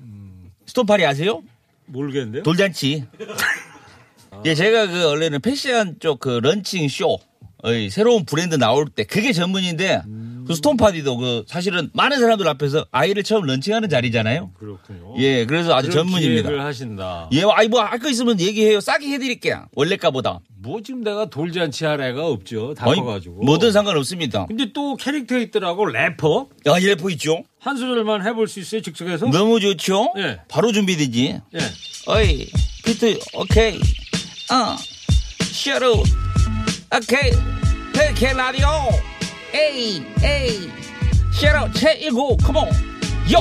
stone 0.64 0.87
party 0.87 1.04
아세요? 1.05 1.42
모르겠는데요. 1.87 2.44
돌잔치. 2.44 3.05
예, 4.44 4.55
제가 4.55 4.87
그 4.88 5.05
원래는 5.05 5.40
패션 5.40 5.96
쪽 6.00 6.18
그 6.20 6.28
launching 6.42 6.88
show, 6.88 7.18
어이, 7.64 7.90
새로운 7.90 8.24
브랜드 8.24 8.55
나올 8.57 8.87
때 8.88 9.05
그게 9.05 9.33
전문인데 9.33 10.02
그 10.46 10.55
stone 10.54 10.76
party도 10.76 11.16
그 11.16 11.44
사실은 11.46 11.90
많은 11.94 12.18
사람들 12.18 12.46
앞에서 12.48 12.85
아이를 12.90 13.22
처음 13.22 13.44
launching하는 13.44 13.88
자리잖아요. 13.88 14.50
그렇군요. 14.59 15.14
예, 15.18 15.46
그래서 15.46 15.72
아주 15.74 15.90
전문입니다. 15.90 16.48
기획을 16.48 16.64
하신다. 16.64 17.28
예, 17.33 17.42
아이 17.52 17.68
뭐할 17.68 17.98
거 18.00 18.09
있으면 18.11 18.40
얘기해요. 18.40 18.81
싸게 18.81 19.07
해드릴게요. 19.09 19.66
원래가보다. 19.74 20.40
뭐 20.61 20.81
지금 20.83 21.02
내가 21.02 21.26
돌잔치 21.31 21.85
할 21.85 22.00
애가 22.00 22.26
없죠. 22.26 22.74
다 22.74 22.87
아니, 22.90 22.96
커가지고. 23.00 23.44
뭐든 23.44 23.70
상관없습니다. 23.72 24.46
근데 24.46 24.72
또 24.72 24.96
캐릭터 24.96 25.38
있더라고 25.38 25.87
래퍼. 25.87 26.48
아, 26.66 26.81
예포 26.81 27.11
있죠? 27.11 27.42
한 27.61 27.76
소절만 27.76 28.26
해볼 28.26 28.48
수 28.48 28.59
있어요 28.61 28.81
즉석에서? 28.83 29.26
너무 29.26 29.61
좋죠? 29.61 30.12
예. 30.18 30.40
바로 30.48 30.72
준비되지. 30.72 31.40
예. 31.55 31.59
어이, 32.07 32.46
비트, 32.85 33.18
오케이. 33.35 33.78
어, 34.52 34.76
셔로, 35.50 36.02
오케이. 36.94 37.30
백해 37.94 38.34
라디오. 38.34 38.68
에이, 39.54 40.04
에이. 40.22 40.70
셔로, 41.32 41.72
최일구, 41.72 42.36
컴온. 42.36 42.68
요! 43.32 43.38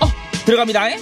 어, 0.00 0.08
들어갑니다. 0.46 0.88
에? 0.88 0.98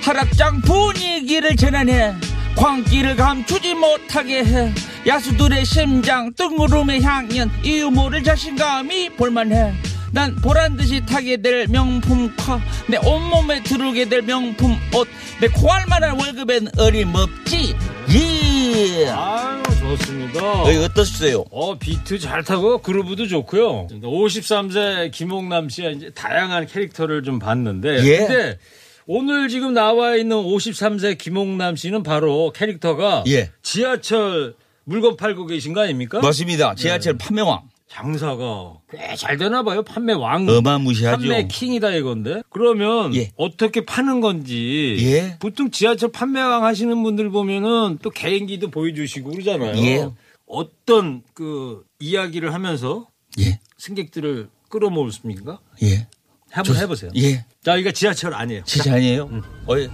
하락장 0.00 0.62
분위기를 0.62 1.54
전환해. 1.56 2.14
광기를 2.56 3.16
감추지 3.16 3.74
못하게 3.74 4.42
해. 4.42 4.74
야수들의 5.06 5.62
심장, 5.66 6.32
뜬구름의 6.32 7.02
향연, 7.02 7.50
이 7.62 7.80
유모를 7.80 8.24
자신감이 8.24 9.10
볼만해. 9.10 9.74
난 10.10 10.34
보란 10.36 10.76
듯이 10.76 11.04
타게 11.04 11.42
될 11.42 11.66
명품 11.66 12.34
카, 12.36 12.60
내 12.86 12.96
온몸에 12.96 13.62
두르게 13.62 14.08
될 14.08 14.22
명품 14.22 14.78
옷, 14.94 15.06
내 15.40 15.48
코알만한 15.48 16.18
월급엔 16.18 16.68
어림없지. 16.78 17.76
예. 18.14 19.08
아유 19.08 19.62
좋습니다. 19.80 20.62
어이, 20.62 20.76
어떠셨어요? 20.76 21.44
어 21.50 21.78
비트 21.78 22.18
잘 22.18 22.42
타고 22.44 22.78
그루브도 22.78 23.26
좋고요. 23.26 23.88
53세 23.88 25.10
김홍남 25.10 25.68
씨의 25.68 25.96
이제 25.96 26.10
다양한 26.10 26.66
캐릭터를 26.66 27.22
좀 27.22 27.38
봤는데, 27.38 28.04
예. 28.04 28.18
근데 28.18 28.58
오늘 29.06 29.48
지금 29.48 29.74
나와 29.74 30.16
있는 30.16 30.36
53세 30.36 31.18
김홍남 31.18 31.76
씨는 31.76 32.02
바로 32.02 32.52
캐릭터가 32.52 33.24
예. 33.26 33.50
지하철 33.62 34.54
물건 34.84 35.16
팔고 35.16 35.46
계신 35.46 35.72
거 35.72 35.82
아닙니까? 35.82 36.20
맞습니다. 36.20 36.74
지하철 36.74 37.18
판매왕. 37.18 37.62
장사가 37.88 38.78
꽤 38.90 39.14
잘 39.16 39.36
되나 39.36 39.62
봐요. 39.62 39.82
판매 39.82 40.12
왕. 40.12 40.48
어마무시하죠. 40.48 41.18
판매 41.18 41.46
킹이다 41.46 41.90
이건데. 41.92 42.42
그러면 42.50 43.14
예. 43.14 43.30
어떻게 43.36 43.84
파는 43.84 44.20
건지. 44.20 44.96
예. 45.00 45.36
보통 45.38 45.70
지하철 45.70 46.10
판매왕 46.10 46.64
하시는 46.64 47.00
분들 47.02 47.30
보면은 47.30 47.98
또 48.02 48.10
개인기도 48.10 48.70
보여주시고 48.70 49.30
그러잖아요. 49.30 49.76
예. 49.84 50.08
어떤 50.46 51.22
그 51.34 51.84
이야기를 52.00 52.52
하면서 52.52 53.06
예. 53.38 53.60
승객들을 53.78 54.48
끌어모습니까? 54.68 55.60
예. 55.82 56.06
한번 56.50 56.74
좋- 56.74 56.80
해보세요. 56.80 57.10
예. 57.16 57.44
자, 57.62 57.76
이거 57.76 57.90
지하철 57.92 58.34
아니에요. 58.34 58.62
진짜 58.64 58.94
아니에요? 58.94 59.28
어이. 59.66 59.88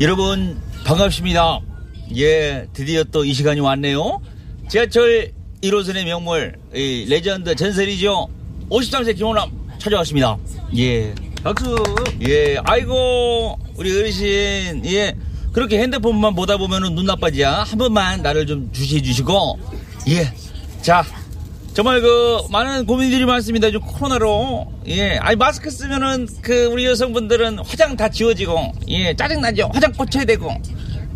여러분, 0.00 0.58
반갑습니다. 0.84 1.60
예, 2.16 2.66
드디어 2.72 3.04
또 3.04 3.24
이 3.24 3.32
시간이 3.34 3.60
왔네요. 3.60 4.20
지하철 4.68 5.32
1호선의 5.62 6.04
명물, 6.04 6.54
이 6.74 7.06
레전드 7.08 7.54
전설이죠. 7.54 8.28
53세 8.70 9.16
김호남 9.16 9.50
찾아왔습니다. 9.78 10.38
예. 10.76 11.14
박수. 11.42 11.76
예, 12.26 12.56
아이고, 12.64 13.58
우리 13.76 13.96
어르신, 13.98 14.82
예. 14.86 15.14
그렇게 15.52 15.78
핸드폰만 15.80 16.34
보다 16.34 16.56
보면은 16.56 16.94
눈 16.94 17.06
나빠지야. 17.06 17.64
한 17.64 17.78
번만 17.78 18.22
나를 18.22 18.46
좀 18.46 18.72
주시해 18.72 19.02
주시고, 19.02 19.58
예. 20.08 20.32
자, 20.80 21.04
정말 21.74 22.00
그, 22.00 22.42
많은 22.50 22.86
고민들이 22.86 23.24
많습니다. 23.24 23.70
좀 23.70 23.82
코로나로. 23.82 24.72
예. 24.88 25.16
아니, 25.16 25.36
마스크 25.36 25.70
쓰면은 25.70 26.26
그, 26.42 26.66
우리 26.66 26.86
여성분들은 26.86 27.58
화장 27.60 27.96
다 27.96 28.08
지워지고, 28.08 28.72
예. 28.88 29.14
짜증 29.14 29.40
나죠? 29.40 29.70
화장 29.74 29.92
고쳐야 29.92 30.24
되고. 30.24 30.50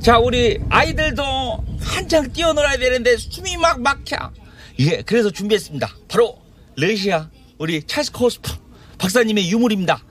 자, 0.00 0.18
우리 0.18 0.58
아이들도 0.68 1.64
한창 1.84 2.32
뛰어놀아야 2.32 2.76
되는데 2.76 3.16
숨이 3.16 3.56
막 3.56 3.80
막혀. 3.80 4.32
예. 4.80 5.02
그래서 5.02 5.30
준비했습니다. 5.30 5.88
바로, 6.08 6.38
러시아, 6.76 7.30
우리 7.58 7.82
찰스 7.84 8.12
코스프 8.12 8.50
박사님의 8.98 9.50
유물입니다. 9.50 10.02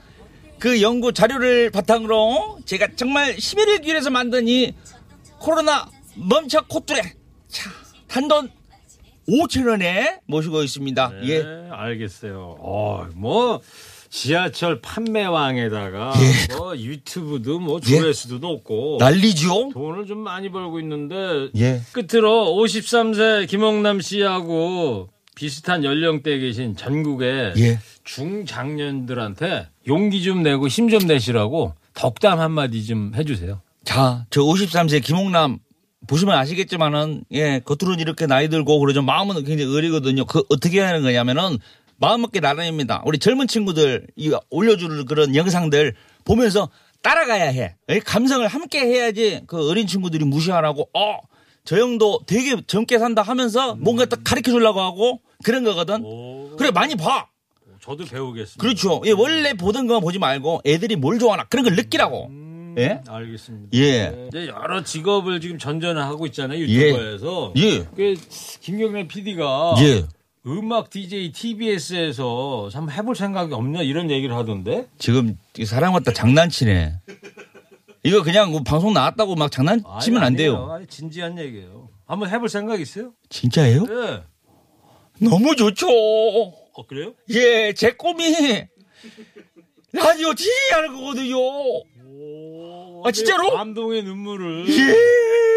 그 0.58 0.80
연구 0.80 1.12
자료를 1.12 1.70
바탕으로 1.70 2.60
제가 2.64 2.88
정말 2.96 3.36
11일 3.36 3.82
길에서 3.82 4.10
만든 4.10 4.48
이 4.48 4.74
코로나 5.38 5.90
멈춰 6.16 6.62
코뚜레. 6.66 7.02
자, 7.48 7.70
단돈 8.08 8.50
5천 9.28 9.68
원에 9.68 10.20
모시고 10.26 10.62
있습니다. 10.62 11.08
네, 11.20 11.28
예. 11.28 11.68
알겠어요. 11.70 12.56
어, 12.60 13.06
뭐 13.14 13.60
지하철 14.14 14.80
판매왕에다가 14.80 16.12
예. 16.20 16.54
뭐 16.54 16.78
유튜브도 16.78 17.58
뭐 17.58 17.80
예. 17.84 17.98
조회수도 17.98 18.38
높고 18.38 18.98
난리죠? 19.00 19.70
돈을 19.72 20.06
좀 20.06 20.18
많이 20.18 20.52
벌고 20.52 20.78
있는데 20.78 21.48
예. 21.56 21.80
끝으로 21.90 22.54
53세 22.54 23.48
김홍남 23.48 24.00
씨하고 24.00 25.08
비슷한 25.34 25.82
연령대에 25.82 26.38
계신 26.38 26.76
전국의 26.76 27.54
예. 27.58 27.80
중장년들한테 28.04 29.66
용기 29.88 30.22
좀 30.22 30.44
내고 30.44 30.68
힘 30.68 30.88
좀 30.88 31.08
내시라고 31.08 31.74
덕담 31.94 32.38
한마디 32.38 32.84
좀 32.86 33.12
해주세요. 33.16 33.62
자, 33.82 34.26
저 34.30 34.42
53세 34.42 35.02
김홍남 35.02 35.58
보시면 36.06 36.36
아시겠지만은 36.38 37.24
예, 37.32 37.60
겉으로는 37.64 37.98
이렇게 37.98 38.26
나이 38.26 38.48
들고 38.48 38.78
그러죠. 38.78 39.02
마음은 39.02 39.42
굉장히 39.42 39.74
어리거든요. 39.76 40.24
그 40.24 40.44
어떻게 40.50 40.80
하는 40.80 41.02
거냐면은 41.02 41.58
마음먹기 42.04 42.40
나름입니다. 42.40 43.02
우리 43.06 43.18
젊은 43.18 43.46
친구들 43.48 44.06
이 44.16 44.30
올려주는 44.50 45.06
그런 45.06 45.34
영상들 45.34 45.94
보면서 46.24 46.68
따라가야 47.02 47.46
해. 47.46 47.76
예, 47.88 47.98
감성을 48.00 48.46
함께 48.46 48.80
해야지 48.80 49.42
그 49.46 49.70
어린 49.70 49.86
친구들이 49.86 50.24
무시하라고 50.26 50.90
어, 50.94 51.18
저 51.64 51.78
형도 51.78 52.20
되게 52.26 52.60
젊게 52.66 52.98
산다 52.98 53.22
하면서 53.22 53.74
뭔가 53.76 54.04
딱 54.04 54.20
가르쳐 54.22 54.50
주려고 54.50 54.80
하고 54.80 55.20
그런 55.42 55.64
거거든. 55.64 56.02
그래 56.58 56.70
많이 56.70 56.94
봐. 56.94 57.28
저도 57.80 58.04
배우겠습니다. 58.04 58.60
그렇죠. 58.60 59.02
예, 59.06 59.12
원래 59.12 59.54
보던 59.54 59.86
것만 59.86 60.02
보지 60.02 60.18
말고 60.18 60.62
애들이 60.66 60.96
뭘 60.96 61.18
좋아하나 61.18 61.44
그런 61.44 61.64
걸 61.64 61.74
느끼라고. 61.74 62.30
예? 62.78 63.00
알겠습니다. 63.06 63.68
예. 63.74 64.08
네, 64.08 64.28
이제 64.28 64.48
여러 64.48 64.82
직업을 64.82 65.40
지금 65.40 65.58
전전을 65.58 66.02
하고 66.02 66.26
있잖아요 66.26 66.58
예. 66.58 66.62
유튜버에서. 66.62 67.52
예. 67.56 67.84
그 67.94 68.14
김경래 68.60 69.06
PD가 69.06 69.76
예. 69.80 70.04
음악 70.46 70.90
DJ 70.90 71.32
TBS에서 71.32 72.68
한번 72.72 72.94
해볼 72.94 73.16
생각이 73.16 73.54
없냐 73.54 73.82
이런 73.82 74.10
얘기를 74.10 74.34
하던데. 74.36 74.86
지금 74.98 75.38
이 75.58 75.64
사람 75.64 75.94
갖다 75.94 76.12
장난치네. 76.12 77.00
이거 78.02 78.22
그냥 78.22 78.50
뭐 78.50 78.62
방송 78.62 78.92
나왔다고 78.92 79.34
막 79.36 79.50
장난치면 79.50 80.18
아니, 80.18 80.26
안 80.26 80.36
돼요. 80.36 80.70
아니, 80.70 80.86
진지한 80.86 81.38
얘기예요. 81.38 81.88
한번 82.06 82.28
해볼 82.28 82.50
생각 82.50 82.80
있어요? 82.80 83.12
진짜예요? 83.30 83.86
예. 83.88 84.22
너무 85.26 85.56
좋죠. 85.56 85.86
어, 85.88 86.86
그래요? 86.86 87.14
예, 87.30 87.72
제 87.72 87.92
꿈이 87.92 88.34
라디오 89.92 90.34
DJ 90.34 90.50
하는 90.72 90.94
거거든요. 90.94 91.36
아, 93.06 93.12
진짜로? 93.12 93.50
감동의 93.52 94.02
눈물을. 94.02 94.66
예. 94.68 95.53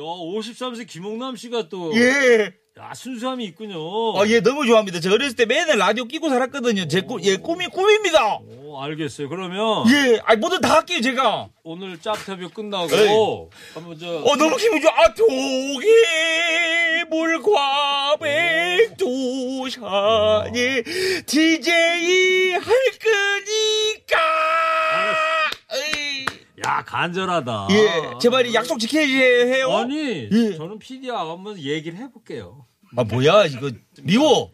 오, 0.00 0.36
야, 0.36 0.40
53세 0.40 0.86
김홍남 0.86 1.36
씨가 1.36 1.68
또. 1.68 1.94
예. 1.96 2.52
야, 2.76 2.92
순수함이 2.92 3.44
있군요. 3.44 3.78
아, 4.18 4.26
예, 4.26 4.40
너무 4.40 4.66
좋아합니다. 4.66 4.98
저 4.98 5.12
어렸을 5.12 5.36
때 5.36 5.46
맨날 5.46 5.78
라디오 5.78 6.06
끼고 6.06 6.28
살았거든요. 6.28 6.88
제 6.88 7.02
꿈, 7.02 7.22
예, 7.22 7.36
꿈이 7.36 7.68
꿈입니다. 7.68 8.38
오, 8.38 8.80
알겠어요. 8.80 9.28
그러면. 9.28 9.84
예, 9.88 10.18
아, 10.24 10.34
뭐든 10.34 10.60
다 10.60 10.74
할게요, 10.74 11.00
제가. 11.00 11.50
오늘 11.62 12.00
짭터뷰 12.00 12.48
끝나고. 12.50 12.92
에이. 12.92 13.08
한번 13.74 13.96
저. 13.96 14.24
어, 14.24 14.36
너무 14.36 14.56
기분 14.56 14.80
좋아. 14.80 14.90
아, 14.90 15.14
독이 15.14 15.86
물과 17.08 18.16
백두산이 18.96 19.72
DJ 21.26 22.52
할 22.54 22.60
거니까. 22.60 23.38
에이. 23.46 23.73
야, 26.64 26.82
간절하다. 26.84 27.68
예, 27.70 28.18
제발 28.20 28.46
이 28.46 28.54
약속 28.54 28.78
지켜야 28.78 29.04
해요. 29.06 29.70
아니, 29.76 30.28
예. 30.30 30.56
저는 30.56 30.78
PD하고 30.78 31.32
한번 31.32 31.58
얘기를 31.58 31.98
해볼게요. 31.98 32.64
아, 32.96 33.04
뭐야, 33.04 33.46
이거, 33.46 33.70
미워. 34.02 34.50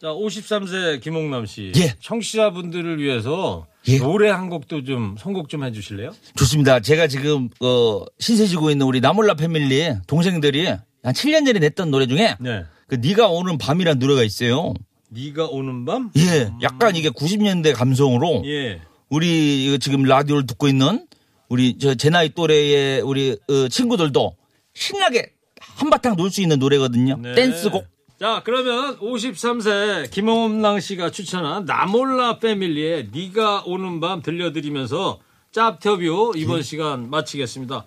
자, 0.00 0.08
53세 0.08 1.00
김홍남 1.02 1.46
씨. 1.46 1.72
예. 1.76 1.94
청취자분들을 2.00 3.02
위해서 3.02 3.66
예. 3.88 3.98
노래 3.98 4.30
한 4.30 4.48
곡도 4.48 4.84
좀 4.84 5.16
선곡 5.18 5.48
좀 5.48 5.64
해주실래요? 5.64 6.12
좋습니다. 6.36 6.80
제가 6.80 7.06
지금, 7.06 7.48
어, 7.60 8.04
신세 8.18 8.46
지고 8.46 8.70
있는 8.70 8.86
우리 8.86 9.00
나몰라 9.00 9.34
패밀리 9.34 9.92
동생들이 10.06 10.68
한 10.68 11.14
7년 11.14 11.46
전에 11.46 11.58
냈던 11.58 11.90
노래 11.90 12.06
중에 12.06 12.36
네. 12.40 12.64
그 12.86 12.96
네가 12.96 13.28
오는 13.28 13.58
밤이란 13.58 13.98
노래가 13.98 14.22
있어요. 14.22 14.74
네가 15.08 15.46
오는 15.46 15.84
밤? 15.84 16.10
예, 16.16 16.50
약간 16.62 16.94
이게 16.94 17.08
90년대 17.10 17.74
감성으로 17.74 18.42
예. 18.46 18.80
우리 19.08 19.76
지금 19.80 20.02
라디오를 20.04 20.46
듣고 20.46 20.68
있는 20.68 21.06
우리 21.50 21.76
저 21.78 21.94
제 21.94 22.08
나이 22.10 22.30
또래의 22.30 23.02
우리 23.02 23.36
어, 23.48 23.68
친구들도 23.68 24.36
신나게 24.74 25.32
한바탕 25.60 26.16
놀 26.16 26.30
수 26.30 26.40
있는 26.40 26.58
노래거든요. 26.58 27.16
네. 27.20 27.34
댄스곡. 27.34 27.84
자, 28.18 28.42
그러면 28.44 28.98
53세 28.98 30.10
김홍남 30.10 30.78
씨가 30.80 31.10
추천한 31.10 31.64
나몰라 31.64 32.38
패밀리의 32.38 33.08
네가 33.12 33.62
오는 33.66 33.98
밤 34.00 34.22
들려드리면서 34.22 35.20
짭터뷰 35.52 36.34
이번 36.36 36.62
시간 36.62 37.10
마치겠습니다. 37.10 37.84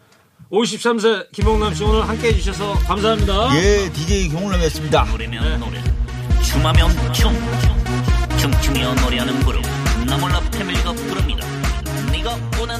53세 0.51 1.31
김홍남 1.31 1.73
씨 1.73 1.83
오늘 1.83 2.07
함께 2.07 2.29
해 2.29 2.33
주셔서 2.33 2.73
감사합니다. 2.79 3.55
예, 3.57 3.89
DJ 3.93 4.29
경훈남이었습니다. 4.29 5.03
노래면 5.05 5.59
노래 5.59 5.81
춤하면 6.43 6.89
춤 7.13 7.31
춤추며 8.37 8.95
노래하는 8.95 9.39
그룹 9.45 9.61
나몰라 10.07 10.41
패밀리가 10.51 10.91
부릅니다 10.93 11.47
네가 12.11 12.35
오는 12.61 12.75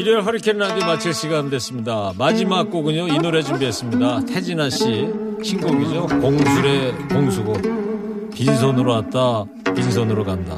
일요일 0.00 0.22
허리케인 0.24 0.56
라디오 0.56 0.86
마칠 0.86 1.12
시간 1.12 1.50
됐습니다. 1.50 2.12
마지막 2.16 2.70
곡은요, 2.70 3.08
이 3.08 3.18
노래 3.18 3.42
준비했습니다. 3.42 4.24
태진아 4.24 4.70
씨 4.70 5.06
신곡이죠. 5.44 6.06
공술의 6.06 6.92
공수고. 7.10 7.52
빈손으로 8.34 8.92
왔다, 8.92 9.44
빈손으로 9.74 10.24
간다. 10.24 10.56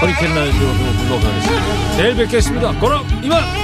허리케인 0.00 0.34
라디오로 0.34 0.72
불러가겠습니다. 0.98 1.96
내일 1.98 2.16
뵙겠습니다. 2.16 2.80
그럼 2.80 3.04
이만! 3.22 3.61